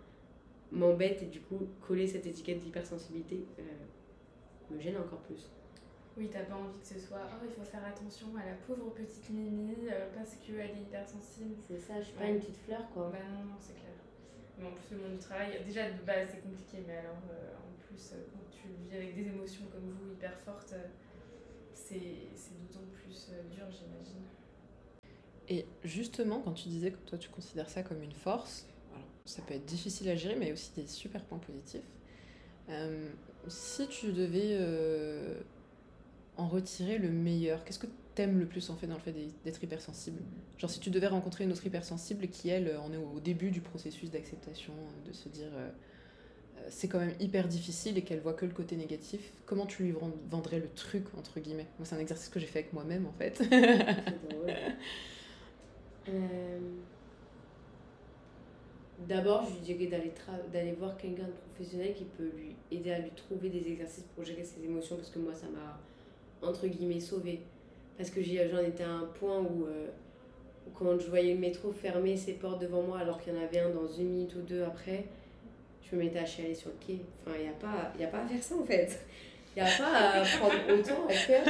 [0.70, 3.62] m'embête et du coup, coller cette étiquette d'hypersensibilité euh,
[4.74, 5.50] me gêne encore plus.
[6.16, 8.90] Oui, t'as pas envie que ce soit oh, il faut faire attention à la pauvre
[8.90, 11.54] petite Mimi euh, parce qu'elle est hypersensible.
[11.66, 13.10] C'est ça, je suis pas une petite fleur quoi.
[13.10, 13.94] Bah non, non, c'est clair.
[14.60, 17.54] Mais en plus, le monde du travail, déjà de base, c'est compliqué, mais alors euh,
[17.56, 20.74] en plus, euh, quand tu vis avec des émotions comme vous hyper fortes,
[21.72, 24.22] c'est d'autant plus euh, dur, j'imagine.
[25.48, 29.42] Et justement, quand tu disais que toi, tu considères ça comme une force, alors, ça
[29.42, 31.88] peut être difficile à gérer, mais aussi des super points positifs.
[33.48, 34.56] Si tu devais
[36.36, 37.88] en retirer le meilleur, qu'est-ce que
[38.26, 40.22] le plus en fait dans le fait d'être hypersensible
[40.58, 43.60] Genre si tu devais rencontrer une autre hypersensible qui elle en est au début du
[43.60, 44.74] processus d'acceptation,
[45.06, 45.70] de se dire euh,
[46.58, 49.84] euh, c'est quand même hyper difficile et qu'elle voit que le côté négatif, comment tu
[49.84, 51.68] lui vend- vendrais le truc entre guillemets?
[51.78, 53.42] Moi c'est un exercice que j'ai fait avec moi-même en fait.
[56.08, 56.82] Euh,
[58.98, 60.14] d'abord, je lui dirais d'aller
[60.52, 64.24] d'aller voir quelqu'un de professionnel qui peut lui aider à lui trouver des exercices pour
[64.24, 65.80] gérer ses émotions parce que moi, ça m'a,
[66.42, 67.50] entre guillemets, sauvé.
[68.00, 69.88] Parce que j'ai- j'en étais à un point où, euh,
[70.66, 73.42] où quand je voyais le métro fermer ses portes devant moi alors qu'il y en
[73.42, 75.04] avait un dans une minute ou deux après,
[75.84, 77.00] je me mettais à chialer sur le quai.
[77.26, 78.98] Enfin, il n'y a, pas- y a pas à faire ça en fait.
[79.54, 81.42] Il n'y a pas à prendre autant à faire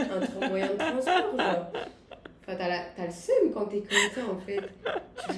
[0.42, 1.38] un moyen de transport.
[1.38, 1.72] Genre.
[2.42, 4.58] Enfin, t'as, la- t'as le seum quand t'es comme ça en fait.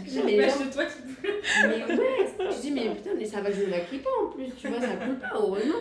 [0.09, 0.93] Je me dis, mais toi qui
[1.69, 4.47] mais ouais, je dis, mais putain, mais ça va, je ne maquille pas en plus,
[4.57, 5.75] tu vois, ça coule pas, heureusement.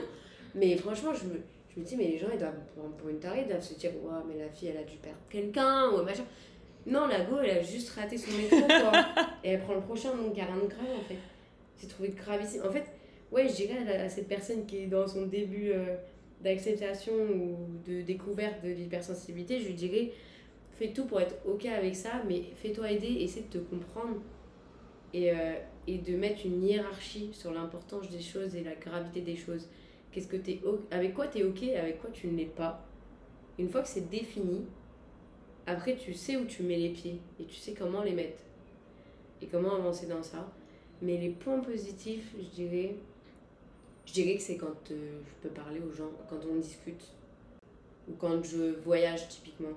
[0.55, 1.39] Mais franchement, je me,
[1.73, 3.73] je me dis, mais les gens, ils doivent prendre pour une tarée, ils doivent se
[3.75, 6.25] dire, ouais, mais la fille, elle a dû perdre quelqu'un, ou machin.
[6.85, 8.91] Non, la go, elle a juste raté son métro, quoi.
[9.43, 11.17] Et elle prend le prochain, donc il n'y a rien de grave, en fait.
[11.79, 12.63] J'ai trouvé gravissime.
[12.67, 12.85] En fait,
[13.31, 15.95] ouais, je dirais à cette personne qui est dans son début euh,
[16.43, 17.57] d'acceptation ou
[17.87, 20.11] de découverte de l'hypersensibilité, je lui dirais,
[20.73, 24.17] fais tout pour être OK avec ça, mais fais-toi aider, essaie de te comprendre
[25.13, 25.53] et, euh,
[25.87, 29.67] et de mettre une hiérarchie sur l'importance des choses et la gravité des choses.
[30.11, 32.45] Qu'est-ce que t'es o- avec quoi tu es OK et avec quoi tu ne l'es
[32.45, 32.83] pas.
[33.57, 34.65] Une fois que c'est défini,
[35.67, 38.41] après tu sais où tu mets les pieds et tu sais comment les mettre
[39.41, 40.51] et comment avancer dans ça.
[41.01, 42.95] Mais les points positifs, je dirais,
[44.05, 47.07] je dirais que c'est quand euh, je peux parler aux gens, quand on discute
[48.09, 49.73] ou quand je voyage typiquement.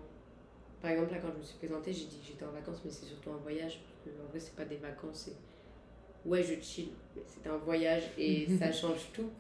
[0.83, 2.91] Par exemple, là, quand je me suis présentée, j'ai dit que j'étais en vacances, mais
[2.91, 3.81] c'est surtout un voyage.
[3.81, 5.31] Parce que, en vrai, c'est pas des vacances.
[5.31, 9.31] c'est- Ouais, je chill, mais c'est un voyage et ça change tout.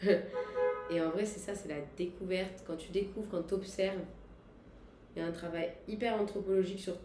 [0.90, 2.62] Et en vrai, c'est ça, c'est la découverte.
[2.66, 4.00] Quand tu découvres, quand tu observes,
[5.14, 6.96] il y a un travail hyper anthropologique sur,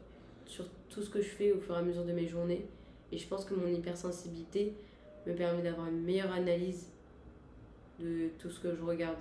[0.46, 2.66] sur tout ce que je fais au fur et à mesure de mes journées.
[3.12, 4.74] Et je pense que mon hypersensibilité
[5.26, 6.88] me permet d'avoir une meilleure analyse
[8.00, 9.18] de tout ce que je regarde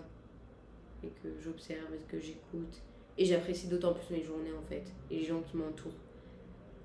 [1.04, 2.82] et que j'observe et que j'écoute.
[3.16, 5.92] Et j'apprécie d'autant plus mes journées en fait, et les gens qui m'entourent.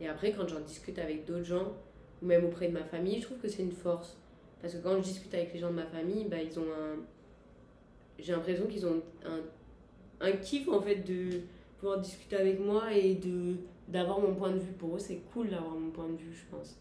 [0.01, 1.73] Et après, quand j'en discute avec d'autres gens,
[2.21, 4.17] ou même auprès de ma famille, je trouve que c'est une force.
[4.61, 6.97] Parce que quand je discute avec les gens de ma famille, bah, ils ont un.
[8.23, 9.41] J'ai l'impression qu'ils ont un,
[10.25, 11.41] un kiff en fait de
[11.77, 13.57] pouvoir discuter avec moi et de
[13.89, 14.71] d'avoir mon point de vue.
[14.71, 16.77] Pour eux, c'est cool d'avoir mon point de vue, je pense.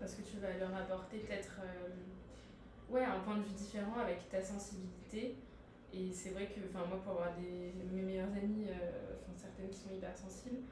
[0.00, 4.28] Parce que tu vas leur apporter peut-être euh, ouais, un point de vue différent avec
[4.28, 5.36] ta sensibilité.
[5.94, 9.78] Et c'est vrai que enfin, moi, pour avoir des, mes meilleures amies, euh, certaines qui
[9.78, 10.62] sont hypersensibles,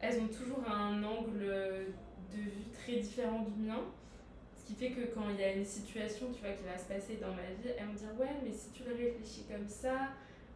[0.00, 3.80] elles ont toujours un angle de vue très différent du mien.
[4.66, 7.16] Qui fait que quand il y a une situation tu vois, qui va se passer
[7.18, 10.10] dans ma vie, elles vont dire Ouais, mais si tu le réfléchis comme ça,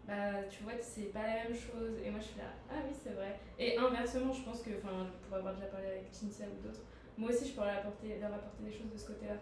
[0.06, 1.94] bah, tu vois, c'est pas la même chose.
[2.04, 3.38] Et moi, je suis là Ah oui, c'est vrai.
[3.58, 6.80] Et inversement, je pense que, enfin, pour avoir déjà parlé avec Cynthia ou d'autres,
[7.16, 9.36] moi aussi, je pourrais leur apporter, leur apporter des choses de ce côté-là.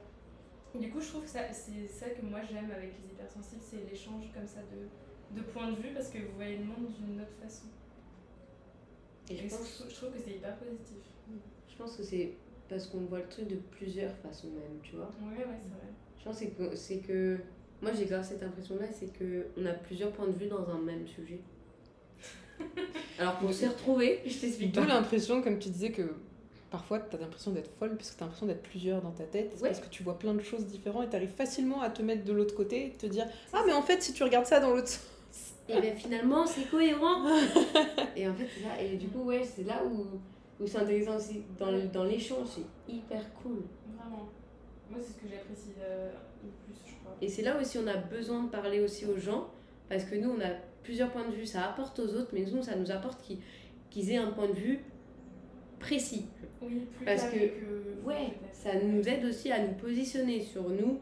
[0.75, 4.31] Du coup, je trouve que c'est ça que moi j'aime avec les hypersensibles, c'est l'échange
[4.35, 7.33] comme ça de, de points de vue parce que vous voyez le monde d'une autre
[7.43, 7.69] façon.
[9.31, 10.97] Et je Et pense, je, je trouve que c'est hyper positif.
[11.69, 12.35] je pense que c'est
[12.69, 15.11] parce qu'on voit le truc de plusieurs façons même, tu vois.
[15.23, 15.89] Ouais, ouais, c'est vrai.
[16.19, 17.39] Je pense que c'est que,
[17.81, 20.79] moi j'ai grave cette impression-là, c'est que on a plusieurs points de vue dans un
[20.79, 21.41] même sujet.
[23.19, 26.15] Alors pour se retrouver, je t'explique D'où l'impression, comme tu disais, que
[26.71, 29.25] parfois tu as l'impression d'être folle parce que tu as l'impression d'être plusieurs dans ta
[29.25, 29.53] tête.
[29.61, 29.69] Ouais.
[29.69, 32.25] Parce que tu vois plein de choses différentes et tu arrives facilement à te mettre
[32.25, 34.71] de l'autre côté et te dire Ah, mais en fait, si tu regardes ça dans
[34.71, 35.05] l'autre sens.
[35.69, 37.27] Et ben finalement c'est cohérent.
[38.17, 38.83] et en fait c'est ça.
[38.83, 40.07] Et du coup ouais c'est là où,
[40.61, 43.63] où c'est intéressant aussi dans, le- dans l'échange, c'est hyper cool.
[43.97, 44.29] Vraiment.
[44.91, 46.11] Moi, c'est ce que j'apprécie euh,
[46.43, 47.15] le plus, je crois.
[47.21, 49.49] Et c'est là aussi on a besoin de parler aussi aux gens
[49.89, 50.51] parce que nous on a
[50.83, 53.39] plusieurs points de vue, ça apporte aux autres, mais nous ça nous apporte qu'ils
[53.91, 54.81] qu'ils aient un point de vue
[55.79, 56.27] précis.
[56.63, 60.99] Oui, plus Parce que- vous, Ouais, ça nous aide aussi à nous positionner sur nous.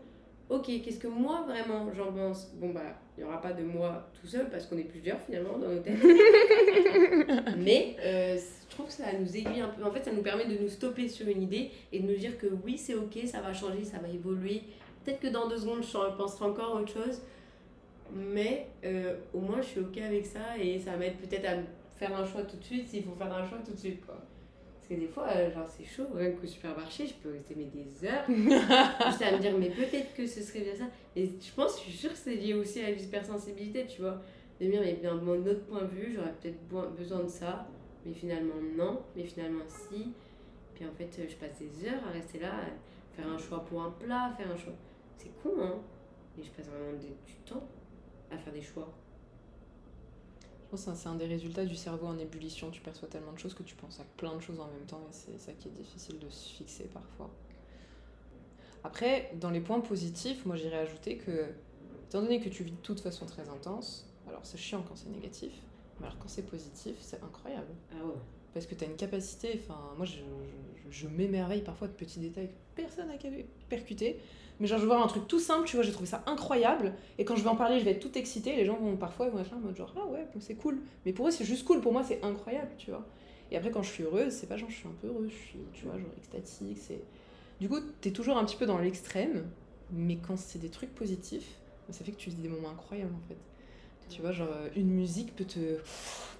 [0.48, 2.52] Ok, qu'est-ce que moi vraiment j'en pense?
[2.56, 2.82] Bon bah,
[3.16, 5.78] il n'y aura pas de moi tout seul parce qu'on est plusieurs finalement dans nos
[5.80, 5.98] têtes.
[7.58, 8.38] Mais euh,
[8.76, 9.84] trouve que ça nous aiguille un peu.
[9.84, 12.38] En fait, ça nous permet de nous stopper sur une idée et de nous dire
[12.38, 14.62] que oui, c'est ok, ça va changer, ça va évoluer.
[15.04, 17.22] Peut-être que dans deux secondes, je penserai encore à autre chose.
[18.14, 21.54] Mais euh, au moins, je suis ok avec ça et ça m'aide peut-être à
[21.96, 24.04] faire un choix tout de suite s'il faut faire un choix tout de suite.
[24.04, 24.16] Quoi.
[24.16, 27.64] Parce que des fois, euh, genre, c'est chaud, rien qu'au supermarché, je peux rester mais
[27.64, 30.84] des heures juste à me dire, mais peut-être que ce serait bien ça.
[31.16, 34.20] Et je pense, je suis sûre que c'est lié aussi à l'hypersensibilité, tu vois.
[34.60, 37.66] De me dire, mais bien, mon autre point de vue, j'aurais peut-être besoin de ça,
[38.06, 40.12] mais finalement non, mais finalement si.
[40.74, 43.82] Puis en fait, je passe des heures à rester là, à faire un choix pour
[43.82, 44.74] un plat, faire un choix.
[45.16, 45.74] C'est con, hein.
[46.38, 47.66] Et je passe vraiment du temps
[48.30, 48.92] à faire des choix.
[50.42, 52.70] Je pense que c'est un des résultats du cerveau en ébullition.
[52.70, 55.00] Tu perçois tellement de choses que tu penses à plein de choses en même temps
[55.08, 57.30] et c'est ça qui est difficile de se fixer parfois.
[58.84, 61.46] Après, dans les points positifs, moi j'irais ajouter que,
[62.08, 65.08] étant donné que tu vis de toute façon très intense, alors c'est chiant quand c'est
[65.08, 65.52] négatif,
[66.00, 67.72] alors quand c'est positif, c'est incroyable.
[67.92, 68.14] Ah ouais.
[68.54, 70.16] Parce que tu as une capacité, enfin, moi je,
[70.90, 73.14] je, je m'émerveille parfois de petits détails que personne n'a
[73.68, 74.18] percuté.
[74.58, 76.94] Mais genre, je vois un truc tout simple, tu vois, j'ai trouvé ça incroyable.
[77.18, 78.56] Et quand je vais en parler, je vais être tout excitée.
[78.56, 80.80] Les gens vont parfois vont être en mode genre, ah ouais, c'est cool.
[81.04, 81.82] Mais pour eux, c'est juste cool.
[81.82, 83.04] Pour moi, c'est incroyable, tu vois.
[83.50, 85.48] Et après, quand je suis heureuse, c'est pas genre, je suis un peu heureuse, je
[85.48, 86.78] suis, tu vois, genre extatique.
[86.78, 87.02] C'est...
[87.60, 89.44] Du coup, t'es toujours un petit peu dans l'extrême.
[89.92, 91.58] Mais quand c'est des trucs positifs,
[91.90, 93.36] ça fait que tu vis des moments incroyables en fait.
[94.08, 95.78] Tu vois, genre une musique peut te,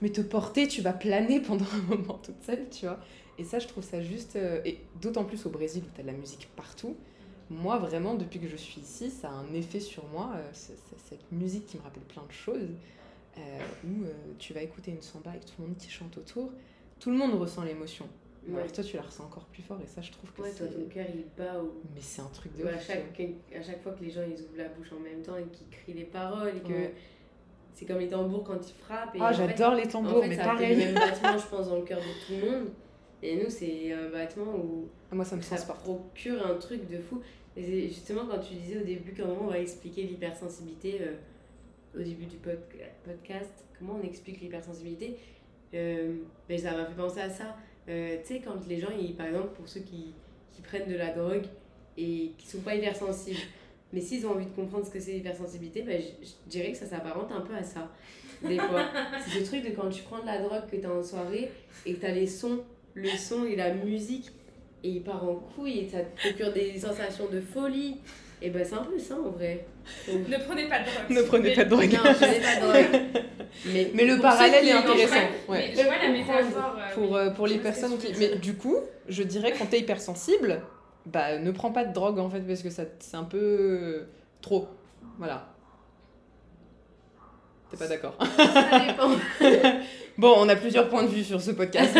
[0.00, 2.98] mais te porter, tu vas planer pendant un moment toute seule, tu vois.
[3.38, 4.36] Et ça, je trouve ça juste.
[4.36, 6.96] euh, Et d'autant plus au Brésil où tu as de la musique partout.
[7.50, 10.32] Moi, vraiment, depuis que je suis ici, ça a un effet sur moi.
[10.36, 12.70] euh, cette musique qui me rappelle plein de choses.
[13.38, 16.50] euh, où euh, tu vas écouter une samba avec tout le monde qui chante autour.
[16.98, 18.08] Tout le monde ressent l'émotion.
[18.48, 18.56] Ouais.
[18.60, 19.78] Alors toi, tu la ressens encore plus fort.
[19.82, 20.74] Et ça, je trouve que Ouais, toi, c'est.
[20.74, 21.74] ton cœur il bat au.
[21.94, 22.76] Mais c'est un truc de Ouais, ouf.
[22.78, 23.20] à, chaque,
[23.54, 25.68] à chaque fois que les gens ils ouvrent la bouche en même temps et qu'ils
[25.68, 26.94] crient les paroles et que Ouais.
[27.76, 29.14] C'est comme les tambours quand ils frappent.
[29.14, 30.76] Et Ah, en fait- j'adore les En tambours, fait, mais ça pareil.
[30.76, 32.68] le même battement, je pense, dans le cœur de tout le monde.
[33.22, 36.98] Et nous, c'est un battement où Ah, Moi, ça me ça procure un truc de
[36.98, 37.20] fou.
[37.56, 41.14] Et justement, quand tu disais au début comment on va expliquer l'hypersensibilité euh,
[41.98, 42.58] au début du pod-
[43.04, 45.16] podcast, comment on explique l'hypersensibilité,
[45.74, 46.16] euh,
[46.48, 47.56] ben, ça m'a fait penser à ça.
[47.88, 50.12] Euh, tu sais, quand les gens, ils, par exemple, pour ceux qui,
[50.52, 51.44] qui prennent de la drogue
[51.96, 53.38] et qui sont pas hypersensibles,
[53.92, 56.78] mais s'ils ont envie de comprendre ce que c'est l'hypersensibilité, ben, je, je dirais que
[56.78, 57.88] ça s'apparente un peu à ça.
[58.42, 58.82] Des fois.
[59.26, 61.50] c'est ce truc de quand tu prends de la drogue, que tu es en soirée
[61.86, 62.60] et que tu as les sons,
[62.94, 64.30] le son et la musique,
[64.84, 67.96] et il part en couille et ça te procure des sensations de folie.
[68.42, 69.64] Et ben c'est un peu ça en vrai.
[70.06, 71.10] Donc, Ne prenez pas de drogue.
[71.10, 71.92] Ne prenez pas de drogue.
[71.92, 73.00] non, je n'ai pas de drogue.
[73.72, 75.14] Mais, Mais le pour parallèle est les intéressant.
[75.48, 75.70] Ouais.
[75.70, 76.76] Mais je vois la métaphore.
[76.78, 77.18] euh, Pour, oui.
[77.18, 78.12] euh, pour les ce que personnes qui.
[78.18, 78.76] Mais du coup,
[79.08, 80.60] je dirais quand t'es hypersensible,
[81.06, 84.08] bah ne prends pas de drogue en fait, parce que ça c'est un peu euh,
[84.40, 84.68] trop.
[85.18, 85.48] Voilà.
[87.70, 89.10] T'es pas d'accord Ça dépend.
[90.18, 91.94] Bon, on a plusieurs points de vue sur ce podcast.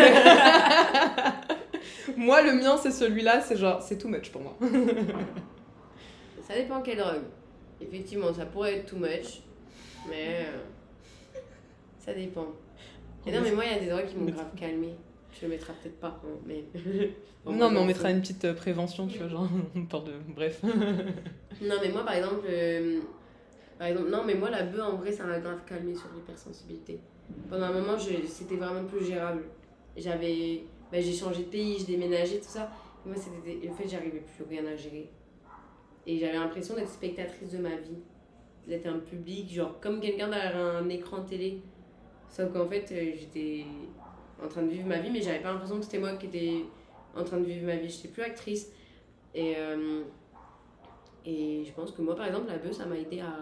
[2.17, 4.57] moi, le mien, c'est celui-là, c'est genre, c'est too much pour moi.
[6.47, 7.25] Ça dépend quelle drogue.
[7.79, 9.41] Effectivement, ça pourrait être too much,
[10.09, 11.39] mais euh,
[11.99, 12.47] ça dépend.
[13.25, 14.95] Et non, mais moi, il y a des drogues qui m'ont grave calmé.
[15.33, 16.63] Je le mettrai peut-être pas, hein, mais.
[17.45, 20.13] non, mais on mettra une petite euh, prévention, tu vois, genre, on parle de.
[20.35, 20.61] Bref.
[21.61, 22.99] Non, mais moi, par exemple, euh,
[23.79, 26.99] par exemple, non, mais moi, la bœuf, en vrai, ça m'a grave calmé sur l'hypersensibilité.
[27.49, 29.43] Pendant un moment, je- c'était vraiment plus gérable.
[29.95, 30.61] J'avais,
[30.91, 32.69] bah, j'ai changé de pays, j'ai déménagé, tout ça.
[33.05, 35.09] Et moi, c'était, en fait, j'arrivais plus rien à gérer.
[36.05, 37.97] Et j'avais l'impression d'être spectatrice de ma vie,
[38.67, 41.61] d'être un public, genre comme quelqu'un derrière un écran télé.
[42.29, 43.65] Sauf qu'en fait, euh, j'étais
[44.43, 46.65] en train de vivre ma vie, mais j'avais pas l'impression que c'était moi qui étais
[47.15, 47.89] en train de vivre ma vie.
[47.89, 48.71] J'étais plus actrice.
[49.33, 50.03] Et, euh,
[51.25, 53.33] et je pense que moi, par exemple, la bœuf, ça m'a aidé à,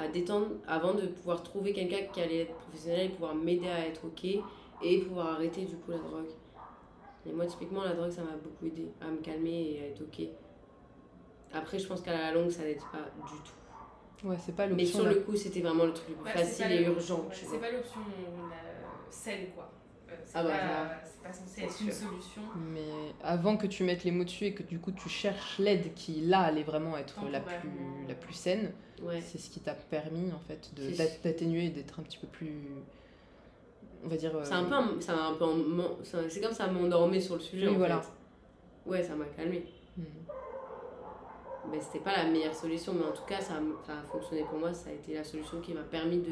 [0.00, 3.86] à détendre avant de pouvoir trouver quelqu'un qui allait être professionnel et pouvoir m'aider à
[3.86, 4.24] être ok
[4.82, 6.26] et pouvoir arrêter du coup la drogue.
[7.28, 10.02] Et moi, typiquement, la drogue, ça m'a beaucoup aidé à me calmer et à être
[10.02, 10.26] ok.
[11.52, 14.28] Après, je pense qu'à la longue, ça n'aide pas du tout.
[14.28, 14.98] Ouais, c'est pas Mais l'option.
[15.00, 17.20] sur la- le coup, c'était vraiment le truc le plus Ouais, facile et urgent.
[17.28, 18.00] ouais, c'est pas l'option
[18.50, 19.70] la saine, quoi.
[20.08, 22.42] Euh, c'est Ah bah, pas, pas censé être une solution.
[22.72, 22.86] Mais
[23.24, 26.20] avant que tu mettes les mots dessus et que du coup tu cherches l'aide qui
[26.22, 27.68] là allait vraiment être la plus,
[28.08, 29.20] la plus saine, Ouais.
[29.20, 30.70] c'est ce qui t'a permis en fait
[31.22, 32.52] d'atténuer et d'être un petit peu plus.
[34.04, 34.34] On va dire.
[34.36, 34.86] euh, C'est un peu, un-
[35.38, 35.44] peu,
[36.04, 37.66] c'est c'est comme ça m'endormait sur le sujet.
[37.68, 38.00] Oui, en voilà.
[38.00, 38.08] fait.
[38.86, 39.64] Ouais, ça m'a calmé.
[39.98, 40.02] hmm.
[41.70, 44.58] Mais c'était pas la meilleure solution, mais en tout cas, ça, ça a fonctionné pour
[44.58, 44.72] moi.
[44.72, 46.30] Ça a été la solution qui m'a permis de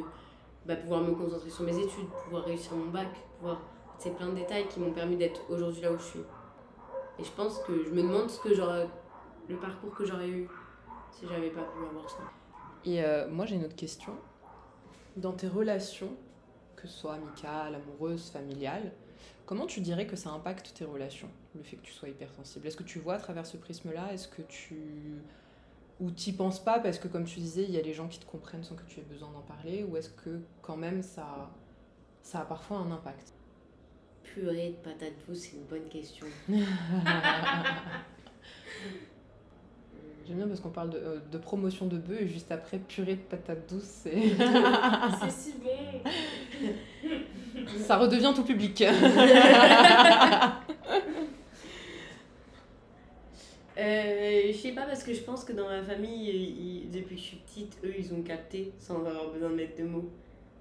[0.66, 3.60] bah, pouvoir me concentrer sur mes études, pouvoir réussir mon bac, pouvoir.
[3.98, 6.20] C'est plein de détails qui m'ont permis d'être aujourd'hui là où je suis.
[7.18, 8.88] Et je pense que je me demande ce que j'aurais.
[9.48, 10.48] le parcours que j'aurais eu
[11.12, 12.22] si j'avais pas pu avoir ça.
[12.84, 14.12] Et euh, moi j'ai une autre question.
[15.16, 16.10] Dans tes relations,
[16.76, 18.92] que ce soit amicales, amoureuses, familiales,
[19.46, 22.66] comment tu dirais que ça impacte tes relations, le fait que tu sois hypersensible?
[22.66, 24.12] Est-ce que tu vois à travers ce prisme-là?
[24.12, 25.22] Est-ce que tu.
[26.00, 28.18] Ou t'y penses pas parce que, comme tu disais, il y a les gens qui
[28.18, 31.50] te comprennent sans que tu aies besoin d'en parler Ou est-ce que, quand même, ça,
[32.22, 33.32] ça a parfois un impact?
[34.22, 36.26] Purée de patates douces, c'est une bonne question.
[40.26, 43.16] J'aime bien parce qu'on parle de, euh, de promotion de bœuf et juste après, purée
[43.16, 44.12] de patates douces, c'est...
[45.20, 46.00] c'est si bon.
[47.86, 48.82] ça redevient tout public.
[53.76, 54.13] Euh,
[54.68, 57.36] sais pas parce que je pense que dans ma famille, ils- depuis que je suis
[57.38, 60.10] petite, eux ils ont capté sans avoir besoin de mettre de mots.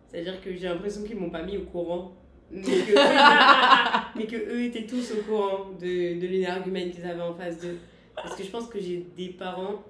[0.07, 2.13] C'est-à-dire que j'ai l'impression qu'ils m'ont pas mis au courant.
[2.51, 2.93] Mais que,
[4.17, 7.77] mais que eux étaient tous au courant de, de l'énergumène qu'ils avaient en face d'eux.
[8.15, 9.83] Parce que je pense que j'ai des parents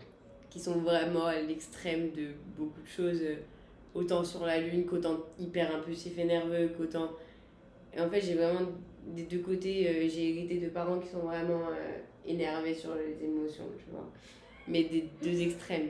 [0.49, 3.21] qui sont vraiment à l'extrême de beaucoup de choses.
[3.93, 7.09] autant sur la lune, qu'autant hyper impulsif et nerveux, qu'autant.
[7.95, 8.61] Et en fait, j'ai vraiment
[9.07, 13.23] des deux côtés, euh, j'ai hérité de parents qui sont vraiment euh, énervés sur les
[13.23, 14.09] émotions, tu vois.
[14.67, 15.89] Mais des deux extrêmes.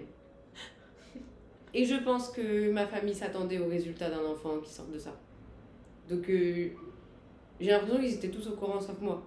[1.74, 5.18] Et je pense que ma famille s'attendait au résultat d'un enfant qui sort de ça.
[6.10, 6.70] Donc euh,
[7.60, 9.24] j'ai l'impression qu'ils étaient tous au courant sauf moi.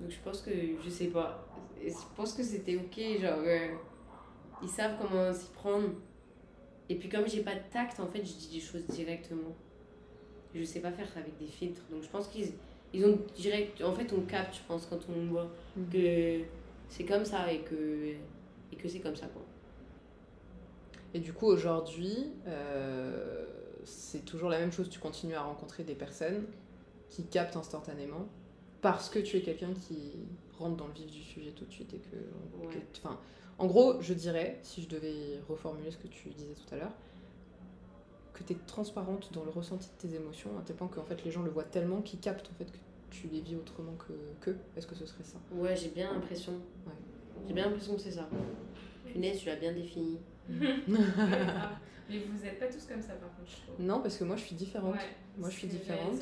[0.00, 0.50] Donc je pense que,
[0.82, 1.46] je sais pas,
[1.82, 3.42] je pense que c'était ok, genre,
[4.62, 5.90] ils savent comment s'y prendre.
[6.88, 9.54] Et puis comme j'ai pas de tact, en fait, je dis des choses directement.
[10.54, 11.82] Je sais pas faire ça avec des filtres.
[11.90, 12.52] Donc je pense qu'ils
[12.94, 13.82] ils ont direct...
[13.82, 15.88] En fait, on capte, je pense, quand on voit mhm.
[15.90, 16.40] que
[16.88, 18.14] c'est comme ça et que,
[18.72, 19.42] et que c'est comme ça, quoi.
[21.12, 23.44] Et du coup, aujourd'hui, euh,
[23.84, 24.88] c'est toujours la même chose.
[24.88, 26.44] Tu continues à rencontrer des personnes
[27.08, 28.26] qui captent instantanément
[28.82, 30.12] parce que tu es quelqu'un qui
[30.58, 32.16] rentre dans le vif du sujet tout de suite et que,
[32.98, 33.18] enfin,
[33.58, 36.92] en gros, je dirais, si je devais reformuler ce que tu disais tout à l'heure,
[38.34, 41.04] que tu es transparente dans le ressenti de tes émotions, à tel point que en
[41.04, 42.78] fait, les gens le voient tellement qu'ils captent en fait, que
[43.10, 44.56] tu les vis autrement que, que.
[44.76, 45.38] Est-ce que ce serait ça?
[45.52, 46.52] Ouais, j'ai bien l'impression.
[46.52, 46.92] Ouais.
[47.46, 48.28] J'ai bien l'impression que c'est ça.
[49.06, 50.18] Punaise, tu l'as bien défini.
[50.48, 54.42] Mais vous n'êtes pas tous comme ça par contre, je Non, parce que moi je
[54.42, 54.96] suis différente.
[55.38, 56.20] moi je suis différente.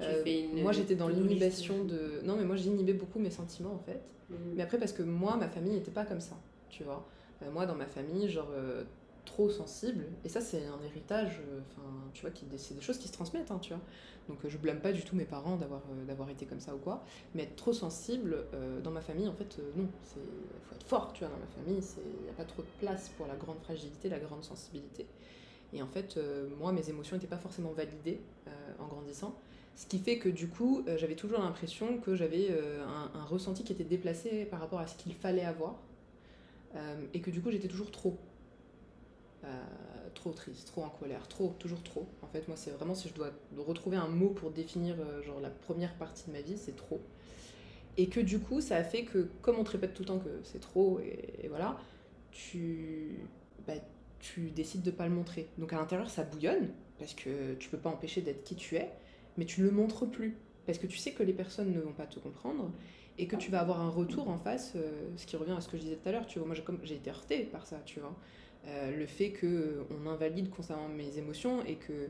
[0.00, 0.24] Euh,
[0.62, 2.22] moi j'étais dans l'inhibition de.
[2.24, 4.00] Non, mais moi j'inhibais beaucoup mes sentiments en fait.
[4.30, 4.54] Mhm.
[4.56, 6.36] Mais après, parce que moi, ma famille n'était pas comme ça,
[6.70, 7.06] tu vois.
[7.42, 8.84] Euh, moi, dans ma famille, genre, euh,
[9.24, 10.06] trop sensible.
[10.24, 13.50] Et ça, c'est un héritage, enfin, tu vois, qui, c'est des choses qui se transmettent,
[13.50, 13.82] hein, tu vois.
[14.28, 17.04] Donc je blâme pas du tout mes parents d'avoir, d'avoir été comme ça ou quoi.
[17.34, 18.46] Mais être trop sensible,
[18.82, 19.88] dans ma famille, en fait, non.
[20.16, 21.82] Il faut être fort, tu vois, dans ma famille.
[22.18, 25.06] Il n'y a pas trop de place pour la grande fragilité, la grande sensibilité.
[25.72, 26.18] Et en fait,
[26.58, 28.20] moi, mes émotions n'étaient pas forcément validées
[28.78, 29.34] en grandissant.
[29.74, 33.64] Ce qui fait que du coup, euh, j'avais toujours l'impression que j'avais euh, un, ressenti
[33.64, 35.76] qui était déplacé par rapport à ce qu'il fallait avoir.
[36.74, 38.18] Euh, et que du coup, j'étais toujours trop.
[40.14, 42.06] Trop triste, trop en colère, trop, toujours trop.
[42.22, 45.50] En fait, moi, c'est vraiment si je dois retrouver un mot pour définir genre la
[45.50, 47.00] première partie de ma vie, c'est trop.
[47.96, 50.18] Et que du coup, ça a fait que, comme on te répète tout le temps
[50.18, 51.78] que c'est trop, et, voilà,
[52.30, 53.18] tu,
[53.66, 53.74] bah,
[54.18, 55.48] tu décides de pas le montrer.
[55.58, 58.90] Donc à l'intérieur, ça bouillonne, parce que tu peux pas empêcher d'être qui tu es
[59.36, 60.36] mais tu ne le montres plus.
[60.66, 62.70] Parce que tu sais que les personnes ne vont pas te comprendre
[63.18, 65.68] et que tu vas avoir un retour en face, euh, ce qui revient à ce
[65.68, 68.00] que je disais tout à l'heure, tu vois, moi j'ai été heurtée par ça, tu
[68.00, 68.14] vois.
[68.66, 72.08] Euh, le fait qu'on invalide constamment mes émotions et que,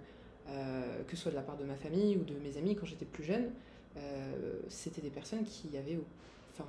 [0.49, 2.87] euh, que ce soit de la part de ma famille ou de mes amis quand
[2.87, 3.51] j'étais plus jeune,
[4.69, 5.99] c'était des personnes qui avaient...
[6.53, 6.67] Enfin,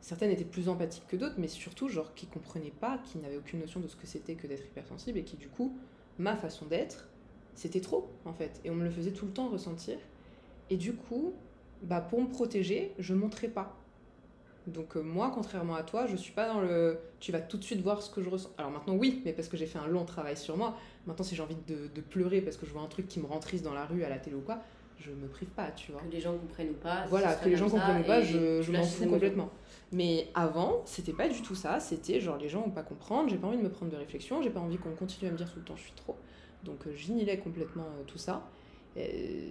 [0.00, 3.60] certaines étaient plus empathiques que d'autres, mais surtout, genre, qui comprenaient pas, qui n'avaient aucune
[3.60, 5.76] notion de ce que c'était que d'être hypersensible et qui, du coup,
[6.18, 7.08] ma façon d'être,
[7.54, 8.60] c'était trop en fait.
[8.64, 9.98] Et on me le faisait tout le temps ressentir.
[10.70, 11.32] Et du coup,
[11.82, 13.76] bah, pour me protéger, je montrais pas.
[14.68, 16.98] Donc euh, moi, contrairement à toi, je suis pas dans le...
[17.20, 18.50] Tu vas tout de suite voir ce que je ressens.
[18.58, 20.76] Alors maintenant, oui, mais parce que j'ai fait un long travail sur moi.
[21.06, 23.26] Maintenant, si j'ai envie de, de, pleurer parce que je vois un truc qui me
[23.26, 24.60] rend triste dans la rue, à la télé ou quoi,
[24.98, 26.00] je me prive pas, tu vois.
[26.02, 27.06] Que les gens comprennent pas.
[27.08, 29.50] Voilà, que les gens comprennent pas, je, je m'en fous complètement.
[29.92, 31.80] Mais avant, c'était pas du tout ça.
[31.80, 34.42] C'était genre, les gens vont pas comprendre, j'ai pas envie de me prendre de réflexion,
[34.42, 36.16] j'ai pas envie qu'on continue à me dire tout le temps je suis trop.
[36.64, 38.48] Donc euh, j'inhilais complètement euh, tout ça.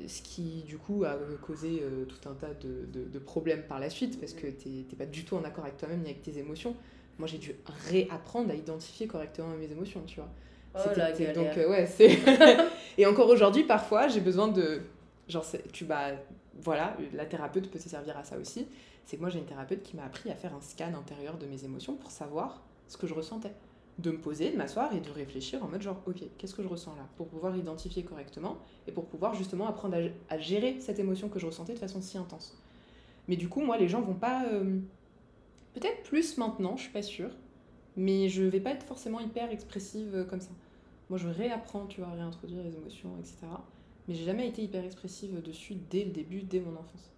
[0.08, 4.20] Ce qui du coup a causé euh, tout un tas de, problèmes par la suite
[4.20, 6.76] parce que tu n'es pas du tout en accord avec toi-même ni avec tes émotions.
[7.18, 7.56] Moi j'ai dû
[7.90, 10.30] réapprendre à identifier correctement mes émotions, tu vois.
[10.76, 12.20] Oh la donc ouais, c'est
[12.98, 14.82] et encore aujourd'hui parfois j'ai besoin de
[15.28, 16.12] genre tu vas
[16.60, 18.68] voilà, la thérapeute peut se servir à ça aussi.
[19.06, 21.46] C'est que moi j'ai une thérapeute qui m'a appris à faire un scan intérieur de
[21.46, 23.54] mes émotions pour savoir ce que je ressentais
[24.00, 26.68] de me poser, de m'asseoir et de réfléchir en mode genre, ok, qu'est-ce que je
[26.68, 28.58] ressens là Pour pouvoir identifier correctement
[28.88, 29.98] et pour pouvoir justement apprendre
[30.30, 32.58] à, gérer cette émotion que je ressentais de façon si intense.
[33.28, 34.46] Mais du coup, moi, les gens vont pas.
[34.46, 34.80] Euh,
[35.74, 37.32] peut-être plus maintenant, je suis pas sûre,
[37.96, 40.52] mais je vais pas être forcément hyper expressive euh, comme ça.
[41.10, 43.38] Moi, je réapprends, tu vois, à réintroduire les émotions, etc.
[44.08, 47.12] Mais j'ai jamais été hyper expressive dessus dès le début, dès mon enfance.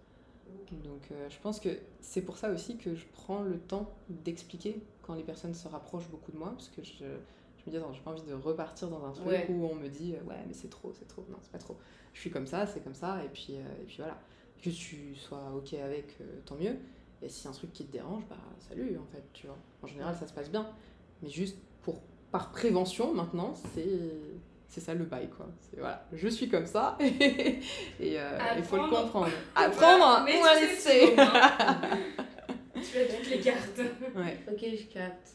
[0.72, 1.68] Donc euh, je pense que
[2.00, 6.08] c'est pour ça aussi que je prends le temps d'expliquer quand les personnes se rapprochent
[6.08, 9.04] beaucoup de moi, parce que je, je me dis, j'ai pas envie de repartir dans
[9.04, 11.24] un truc où on me dit, euh, ouais, mais c'est trop, c'est trop.
[11.30, 11.76] Non, c'est pas trop.
[12.12, 14.20] Je suis comme ça, c'est comme ça, et puis, euh, et puis voilà.
[14.62, 16.76] Que tu sois OK avec, tant mieux.
[17.22, 19.56] Et si un truc qui te dérange, bah salut, en fait, tu vois.
[19.82, 20.68] En général, ça se passe bien.
[21.22, 23.88] Mais juste pour, par prévention, maintenant, c'est
[24.70, 25.46] c'est ça le bail quoi.
[25.76, 27.60] Voilà, je suis comme ça et
[28.00, 29.28] euh, il faut le comprendre.
[29.56, 31.12] Apprendre mais ou à laisser.
[31.18, 31.80] Hein.
[32.74, 33.80] tu as toutes les cartes.
[34.14, 34.38] Ouais.
[34.48, 35.30] Ok, je capte.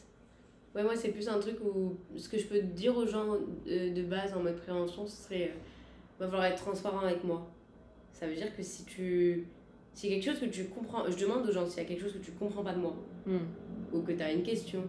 [0.74, 3.26] Ouais, moi c'est plus un truc où ce que je peux dire aux gens
[3.66, 5.58] de, base en mode prévention, ce serait euh,
[6.18, 7.46] va falloir être transparent avec moi.
[8.14, 9.46] Ça veut dire que si tu
[9.92, 12.14] si quelque chose que tu comprends, je demande aux gens s'il y a quelque chose
[12.14, 12.94] que tu comprends pas de moi
[13.26, 13.36] hmm.
[13.92, 14.82] ou que tu as une question,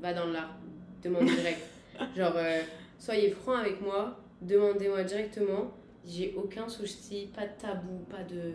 [0.00, 0.56] va dans l'art,
[1.04, 1.60] demande direct.
[2.16, 2.62] Genre euh,
[3.00, 5.72] soyez franc avec moi, demandez-moi directement.
[6.06, 8.52] J'ai aucun souci, pas de tabou, pas de.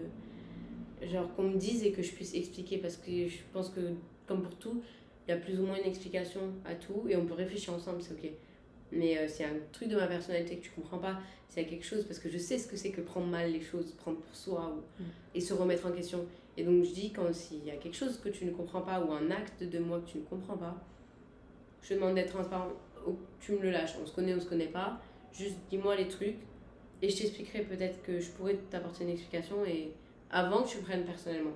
[1.05, 3.81] Genre qu'on me dise et que je puisse expliquer parce que je pense que,
[4.27, 4.81] comme pour tout,
[5.27, 8.01] il y a plus ou moins une explication à tout et on peut réfléchir ensemble,
[8.01, 8.31] c'est ok.
[8.91, 11.19] Mais euh, c'est un truc de ma personnalité que tu comprends pas,
[11.49, 13.51] s'il y a quelque chose, parce que je sais ce que c'est que prendre mal
[13.51, 15.05] les choses, prendre pour soi ou, Mm.
[15.35, 16.25] et se remettre en question.
[16.57, 19.03] Et donc je dis, quand s'il y a quelque chose que tu ne comprends pas
[19.03, 20.75] ou un acte de moi que tu ne comprends pas,
[21.81, 22.71] je demande d'être transparent,
[23.39, 23.95] tu me le lâches.
[24.01, 24.99] On se connaît, on se connaît pas,
[25.31, 26.37] juste dis-moi les trucs
[27.01, 29.91] et je t'expliquerai peut-être que je pourrais t'apporter une explication et
[30.31, 31.55] avant que tu le prennes personnellement.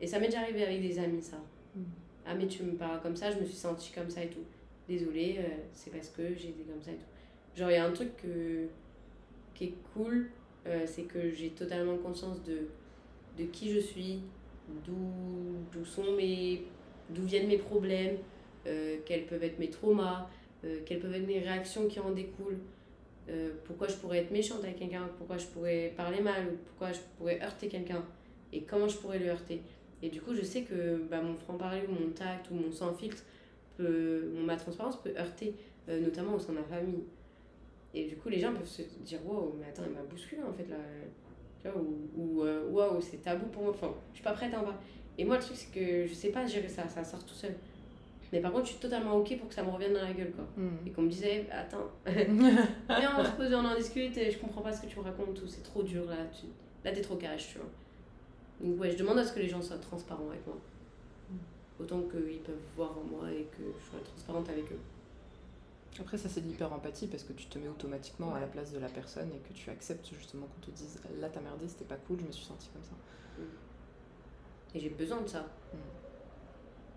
[0.00, 1.36] Et ça m'est déjà arrivé avec des amis, ça.
[1.74, 1.82] Mm.
[2.26, 4.44] Ah, mais tu me parles comme ça, je me suis sentie comme ça et tout.
[4.88, 7.58] Désolée, euh, c'est parce que j'ai été comme ça et tout.
[7.58, 8.66] Genre, il y a un truc que,
[9.54, 10.30] qui est cool,
[10.66, 12.68] euh, c'est que j'ai totalement conscience de,
[13.38, 14.20] de qui je suis,
[14.84, 14.94] d'où
[15.72, 16.62] d'où sont mes.
[17.10, 18.16] d'où viennent mes problèmes,
[18.66, 20.28] euh, quels peuvent être mes traumas,
[20.64, 22.58] euh, quelles peuvent être mes réactions qui en découlent.
[23.28, 26.92] euh, pourquoi je pourrais être méchante avec quelqu'un, pourquoi je pourrais parler mal, ou pourquoi
[26.92, 28.04] je pourrais heurter quelqu'un,
[28.52, 29.62] et comment je pourrais le heurter.
[30.02, 33.22] Et du coup, je sais que bah, mon franc-parler, mon tact, ou mon sans-filtre,
[33.78, 35.54] ma transparence peut heurter,
[35.88, 37.04] euh, notamment au sein de ma famille.
[37.94, 40.52] Et du coup, les gens peuvent se dire Waouh, mais attends, elle m'a bousculé en
[40.52, 40.76] fait là.
[41.76, 43.70] Ou ou, Waouh, c'est tabou pour moi.
[43.72, 44.76] Enfin, je suis pas prête en parler.
[45.18, 47.54] Et moi, le truc, c'est que je sais pas gérer ça, ça sort tout seul.
[48.32, 50.32] Mais par contre, je suis totalement ok pour que ça me revienne dans la gueule
[50.32, 50.44] quoi.
[50.56, 50.86] Mm.
[50.86, 54.62] Et qu'on me disait Attends, viens, on se pose, on en discute, et je comprends
[54.62, 56.46] pas ce que tu me racontes, ou c'est trop dur là, tu...
[56.84, 57.68] là t'es trop cash, tu vois.
[58.60, 60.56] Donc, ouais, je demande à ce que les gens soient transparents avec moi.
[61.80, 64.78] Autant qu'ils peuvent voir en moi et que je sois transparente avec eux.
[66.00, 68.78] Après, ça, c'est de l'hyper-empathie parce que tu te mets automatiquement à la place de
[68.78, 71.96] la personne et que tu acceptes justement qu'on te dise là, t'as merdé, c'était pas
[72.06, 72.94] cool, je me suis sentie comme ça.
[74.74, 75.44] Et j'ai besoin de ça.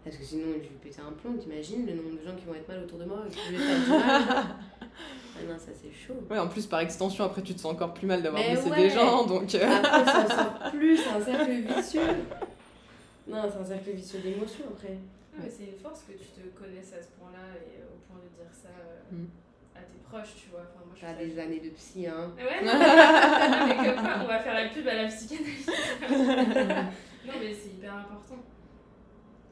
[0.06, 2.54] Parce que sinon, je vais péter un plomb, t'imagines le nombre de gens qui vont
[2.56, 4.46] être mal autour de moi qui du mal.
[5.38, 6.14] Ah non, ça c'est chaud.
[6.30, 8.78] Ouais, en plus, par extension, après, tu te sens encore plus mal d'avoir blessé ouais.
[8.78, 9.54] des gens, donc.
[9.54, 12.00] euh, Après, ça sort plus, c'est un cercle vicieux.
[13.28, 14.98] Non, c'est un cercle vicieux d'émotions après.
[15.38, 18.22] Mais c'est une force que tu te connaisses à ce point-là et euh, au point
[18.24, 19.28] de dire ça euh, Mm.
[19.76, 20.62] à tes proches, tu vois.
[20.62, 22.32] Enfin, moi, je T'as des années de psy, hein.
[22.38, 25.68] Ouais, non, non, mais comme quoi, on va faire la pub à la psychanalyse.
[27.28, 28.40] non, mais c'est hyper important.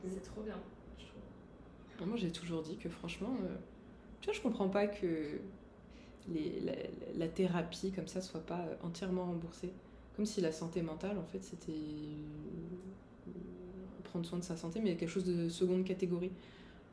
[0.08, 0.58] C'est trop bien,
[0.98, 2.08] je trouve.
[2.08, 3.56] Moi, j'ai toujours dit que franchement, euh,
[4.20, 5.40] tu vois, je comprends pas que
[6.28, 6.74] les, la,
[7.16, 9.72] la thérapie comme ça soit pas euh, entièrement remboursée.
[10.16, 13.32] Comme si la santé mentale, en fait, c'était euh,
[14.04, 16.32] prendre soin de sa santé, mais quelque chose de seconde catégorie.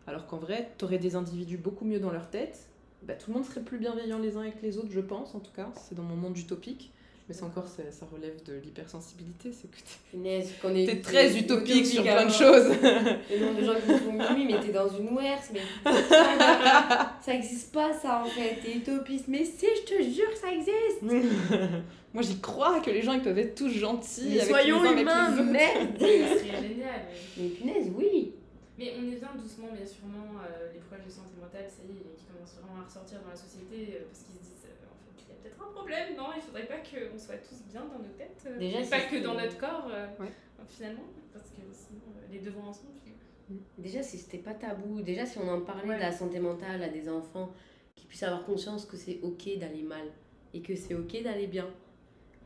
[0.07, 2.69] Alors qu'en vrai, t'aurais des individus beaucoup mieux dans leur tête.
[3.03, 5.41] Bah, tout le monde serait plus bienveillant les uns avec les autres, je pense, en
[5.41, 5.71] tout cas.
[5.75, 6.93] C'est dans mon monde utopique.
[7.31, 9.53] Mais c'est encore, ça, ça relève de l'hypersensibilité.
[9.53, 10.85] C'est que t'es- Punaise, qu'on est.
[10.85, 12.75] t'es très utopique sur plein de choses.
[12.83, 15.61] Le nombre de gens qui me font mimi, mais t'es dans une WERS, mais
[16.09, 19.27] ça, ça existe pas ça en fait, t'es utopiste.
[19.29, 21.03] Mais si, je te jure, ça existe.
[22.13, 24.25] Moi j'y crois que les gens ils peuvent être tous gentils.
[24.31, 25.89] Mais avec soyons les humains, les merde.
[26.01, 27.07] Ce serait génial.
[27.37, 28.33] mais- Mais punaise, oui.
[28.77, 31.93] Mais on y vient doucement, mais sûrement, euh, les problèmes de santé mentale, ça y
[31.95, 34.60] est, qui commencent vraiment à ressortir dans la société, euh, parce qu'ils se disent,
[35.43, 38.59] peut-être un problème, non Il faudrait pas qu'on soit tous bien dans nos têtes, euh,
[38.59, 40.29] Déjà, pas que dans notre corps, euh, Ouais.
[40.69, 42.93] finalement, parce que sinon, euh, les deux vont ensemble.
[43.79, 45.97] Déjà, si c'était pas tabou, déjà, si on en parlait Ouais.
[45.97, 47.51] de la santé mentale à des enfants,
[47.97, 50.05] qui puissent avoir conscience que c'est ok d'aller mal
[50.55, 51.67] et que c'est ok d'aller bien.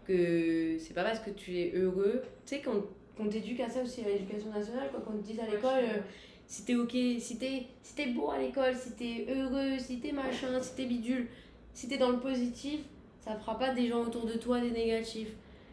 [0.07, 2.23] Que c'est pas parce que tu es heureux.
[2.47, 2.83] Tu sais, quand
[3.17, 5.63] qu'on t'éduque à ça aussi à l'éducation nationale, quoi, qu'on te dise à l'école.
[5.85, 6.01] Ouais, euh,
[6.47, 10.13] si t'es ok, si t'es si t'es beau à l'école, si t'es heureux, si t'es
[10.13, 11.29] machin, si t'es bidule,
[11.75, 12.81] si t'es dans le positif,
[13.21, 15.33] ça fera pas des gens autour de toi des négatifs.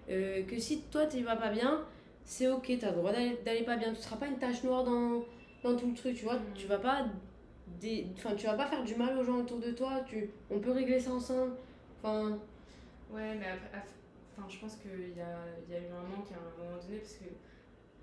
[0.09, 1.85] Euh, que si toi tu vas pas bien,
[2.25, 3.93] c'est ok, t'as le droit d'aller pas bien.
[3.93, 5.23] Tu seras pas une tache noire dans,
[5.63, 6.35] dans tout le truc, tu vois.
[6.35, 6.53] Mhm.
[6.55, 7.05] Tu vas pas.
[7.79, 10.59] Des, enfin, tu vas pas faire du mal aux gens autour de toi, tu, on
[10.59, 11.53] peut régler ça ensemble.
[12.03, 12.37] Enfin,
[13.11, 13.83] Ouais, mais après,
[14.37, 15.35] enfin, je pense qu'il y a,
[15.67, 17.25] il y a eu un manque à un moment donné, parce que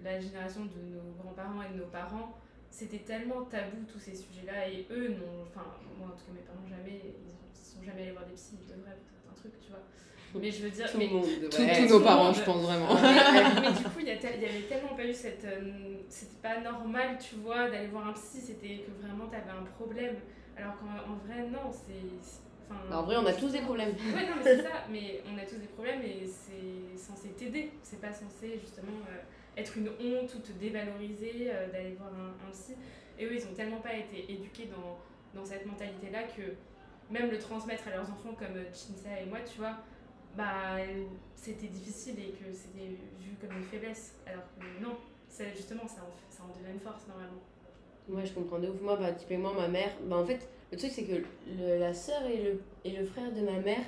[0.03, 2.37] la génération de nos grands-parents et de nos parents,
[2.71, 5.65] c'était tellement tabou tous ces sujets-là, et eux, non, enfin,
[5.99, 8.59] moi en tout cas, mes parents, jamais, ils ont- sont jamais allés voir des psys,
[8.61, 9.81] ils devraient pour certains trucs, tu vois.
[10.41, 12.35] Mais je veux dire, tout mais, le monde Tous- tout nos parents, monde.
[12.35, 12.95] je pense vraiment.
[13.03, 15.45] mais, mais du coup, il y, y avait tellement pas eu cette.
[15.45, 19.65] euh, c'était pas normal, tu vois, d'aller voir un psy, c'était que vraiment t'avais un
[19.65, 20.17] problème.
[20.57, 22.05] Alors qu'en en vrai, non, c'est.
[22.21, 22.41] c'est-
[22.71, 23.91] enfin, En vrai, on a tous des problèmes.
[24.15, 27.71] Ouais, non, mais c'est ça, mais on a tous des problèmes et c'est censé t'aider.
[27.83, 32.47] C'est pas censé justement euh, être une honte ou te dévaloriser euh, d'aller voir un,
[32.47, 32.75] un psy.
[33.19, 34.99] Et eux, ils ont tellement pas été éduqués dans,
[35.41, 36.43] dans cette mentalité-là que
[37.11, 39.77] même le transmettre à leurs enfants comme euh, Chinsa et moi, tu vois,
[40.37, 40.77] bah
[41.35, 44.15] c'était difficile et que c'était vu comme une faiblesse.
[44.27, 44.97] Alors que non,
[45.29, 47.41] c'est justement, ça en, ça en devient une force normalement.
[48.09, 48.81] Ouais, je comprends de ouf.
[48.81, 51.23] Moi, bah, typiquement, ma mère, bah, en fait, le truc, c'est que
[51.59, 53.85] la sœur et le, et le frère de ma mère,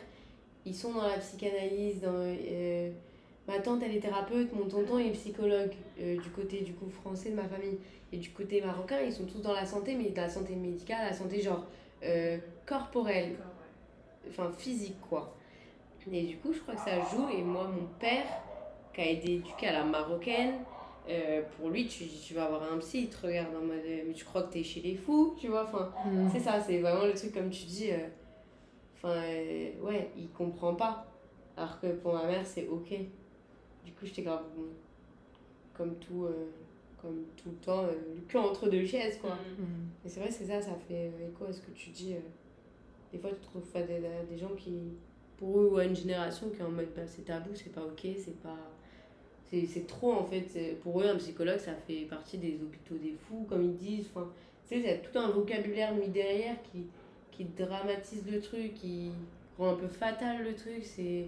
[0.67, 2.01] ils sont dans la psychanalyse.
[2.01, 2.91] Dans, euh,
[3.49, 7.31] ma tante, elle est thérapeute, mon tonton est psychologue euh, du côté du coup français
[7.31, 7.79] de ma famille.
[8.13, 11.07] Et du côté marocain, ils sont tous dans la santé, mais dans la santé médicale,
[11.09, 11.65] la santé genre
[12.75, 13.37] corporelle,
[14.29, 15.35] enfin physique quoi.
[16.11, 17.29] Et du coup, je crois que ça joue.
[17.37, 18.25] Et moi, mon père,
[18.95, 20.55] qui a été éduqué à la marocaine,
[21.09, 24.05] euh, pour lui, tu, tu vas avoir un psy, il te regarde en mode euh,
[24.07, 25.65] Mais tu crois que t'es chez les fous, tu vois.
[25.65, 26.29] Enfin, Mm.
[26.33, 27.91] c'est ça, c'est vraiment le truc comme tu dis.
[27.93, 28.07] euh,
[28.97, 31.07] Enfin, euh, ouais, il comprend pas.
[31.57, 32.89] Alors que pour ma mère, c'est ok.
[33.85, 34.45] Du coup, j'étais grave.
[34.57, 34.65] bon,
[35.75, 36.27] Comme tout,
[37.03, 39.35] comme tout le temps, le cul entre deux chaises, quoi.
[39.59, 39.63] Mm.
[39.63, 39.89] Mm.
[40.05, 42.15] Et c'est vrai, c'est ça, ça fait écho à ce que tu dis.
[43.13, 44.01] Des fois, tu trouves des,
[44.31, 44.93] des gens qui,
[45.37, 47.83] pour eux ou à une génération, qui est en mode bah, c'est tabou, c'est pas
[47.83, 48.57] ok, c'est pas.
[49.51, 50.79] C'est trop en fait.
[50.81, 54.07] Pour eux, un psychologue, ça fait partie des hôpitaux des fous, comme ils disent.
[54.15, 54.29] Enfin,
[54.69, 56.87] tu sais, il y a tout un vocabulaire mis derrière qui,
[57.33, 59.11] qui dramatise le truc, qui
[59.59, 60.85] rend un peu fatal le truc.
[60.85, 61.27] C'est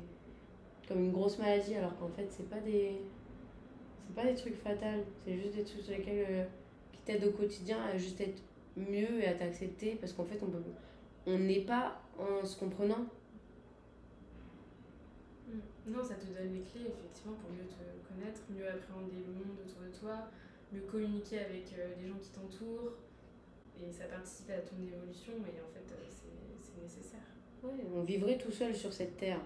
[0.86, 2.92] comme une grosse maladie, alors qu'en fait, c'est pas des.
[4.06, 6.26] C'est pas des trucs fatals, c'est juste des trucs sur lesquels.
[6.30, 6.44] euh,
[6.92, 8.42] qui t'aident au quotidien à juste être
[8.76, 10.62] mieux et à t'accepter parce qu'en fait on peut
[11.26, 13.06] on n'est pas en se comprenant
[15.52, 15.92] Mm.
[15.92, 19.58] Non, ça te donne les clés, effectivement, pour mieux te connaître, mieux appréhender le monde
[19.60, 20.30] autour de toi,
[20.72, 22.96] mieux communiquer avec euh, les gens qui t'entourent.
[23.80, 27.26] Et ça participe à ton évolution, et en fait, euh, c'est nécessaire.
[27.64, 29.40] ouais, on vivrait tout seul sur cette terre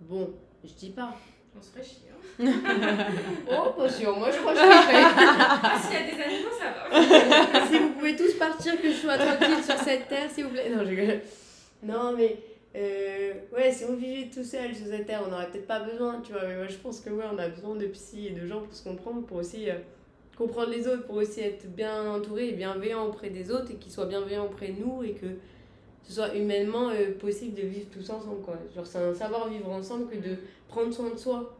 [0.00, 0.34] bon
[0.64, 1.14] je dis pas
[1.56, 2.08] On se ferait chier.
[2.10, 2.16] Hein.
[3.50, 5.02] oh pas sûr moi je crois que je kifferais.
[5.62, 7.88] ah, s'il y a des animaux, ça va.
[8.02, 10.70] vous pouvez tous partir que je sois tranquille sur cette terre s'il vous plaît.
[11.82, 12.36] Non non mais
[12.74, 16.20] euh, ouais si on vivait tout seul sur cette terre on n'aurait peut-être pas besoin
[16.20, 16.42] tu vois.
[16.48, 18.74] Mais moi je pense que ouais on a besoin de psy et de gens pour
[18.74, 19.74] se comprendre pour aussi euh,
[20.36, 23.92] comprendre les autres pour aussi être bien entouré et bienveillant auprès des autres et qu'ils
[23.92, 25.26] soient bienveillants auprès de nous et que
[26.02, 28.58] ce soit humainement euh, possible de vivre tous ensemble quoi.
[28.74, 31.56] Genre c'est un savoir vivre ensemble que de prendre soin de soi.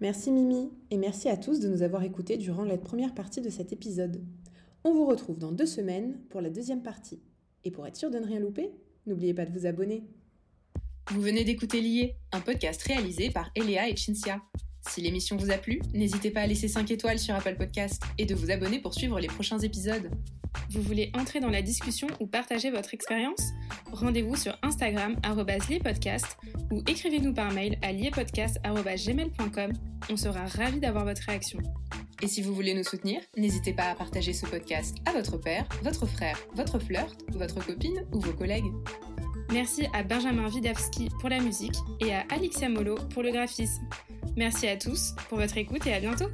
[0.00, 0.70] Merci Mimi.
[0.90, 4.22] Et merci à tous de nous avoir écoutés durant la première partie de cet épisode.
[4.84, 7.20] On vous retrouve dans deux semaines pour la deuxième partie.
[7.64, 8.70] Et pour être sûr de ne rien louper,
[9.06, 10.04] n'oubliez pas de vous abonner.
[11.10, 14.40] Vous venez d'écouter Lié, un podcast réalisé par Eléa et Cinzia.
[14.88, 18.26] Si l'émission vous a plu, n'hésitez pas à laisser 5 étoiles sur Apple Podcast et
[18.26, 20.10] de vous abonner pour suivre les prochains épisodes.
[20.70, 23.42] Vous voulez entrer dans la discussion ou partager votre expérience?
[23.92, 25.16] Rendez-vous sur Instagram
[25.68, 26.36] liepodcast
[26.70, 29.72] ou écrivez-nous par mail à liepodcast.gmail.com.
[30.10, 31.58] On sera ravis d'avoir votre réaction.
[32.22, 35.66] Et si vous voulez nous soutenir, n'hésitez pas à partager ce podcast à votre père,
[35.82, 38.72] votre frère, votre flirt, votre copine ou vos collègues.
[39.52, 43.82] Merci à Benjamin Widawski pour la musique et à Alexia Molo pour le graphisme.
[44.36, 46.28] Merci à tous pour votre écoute et à bientôt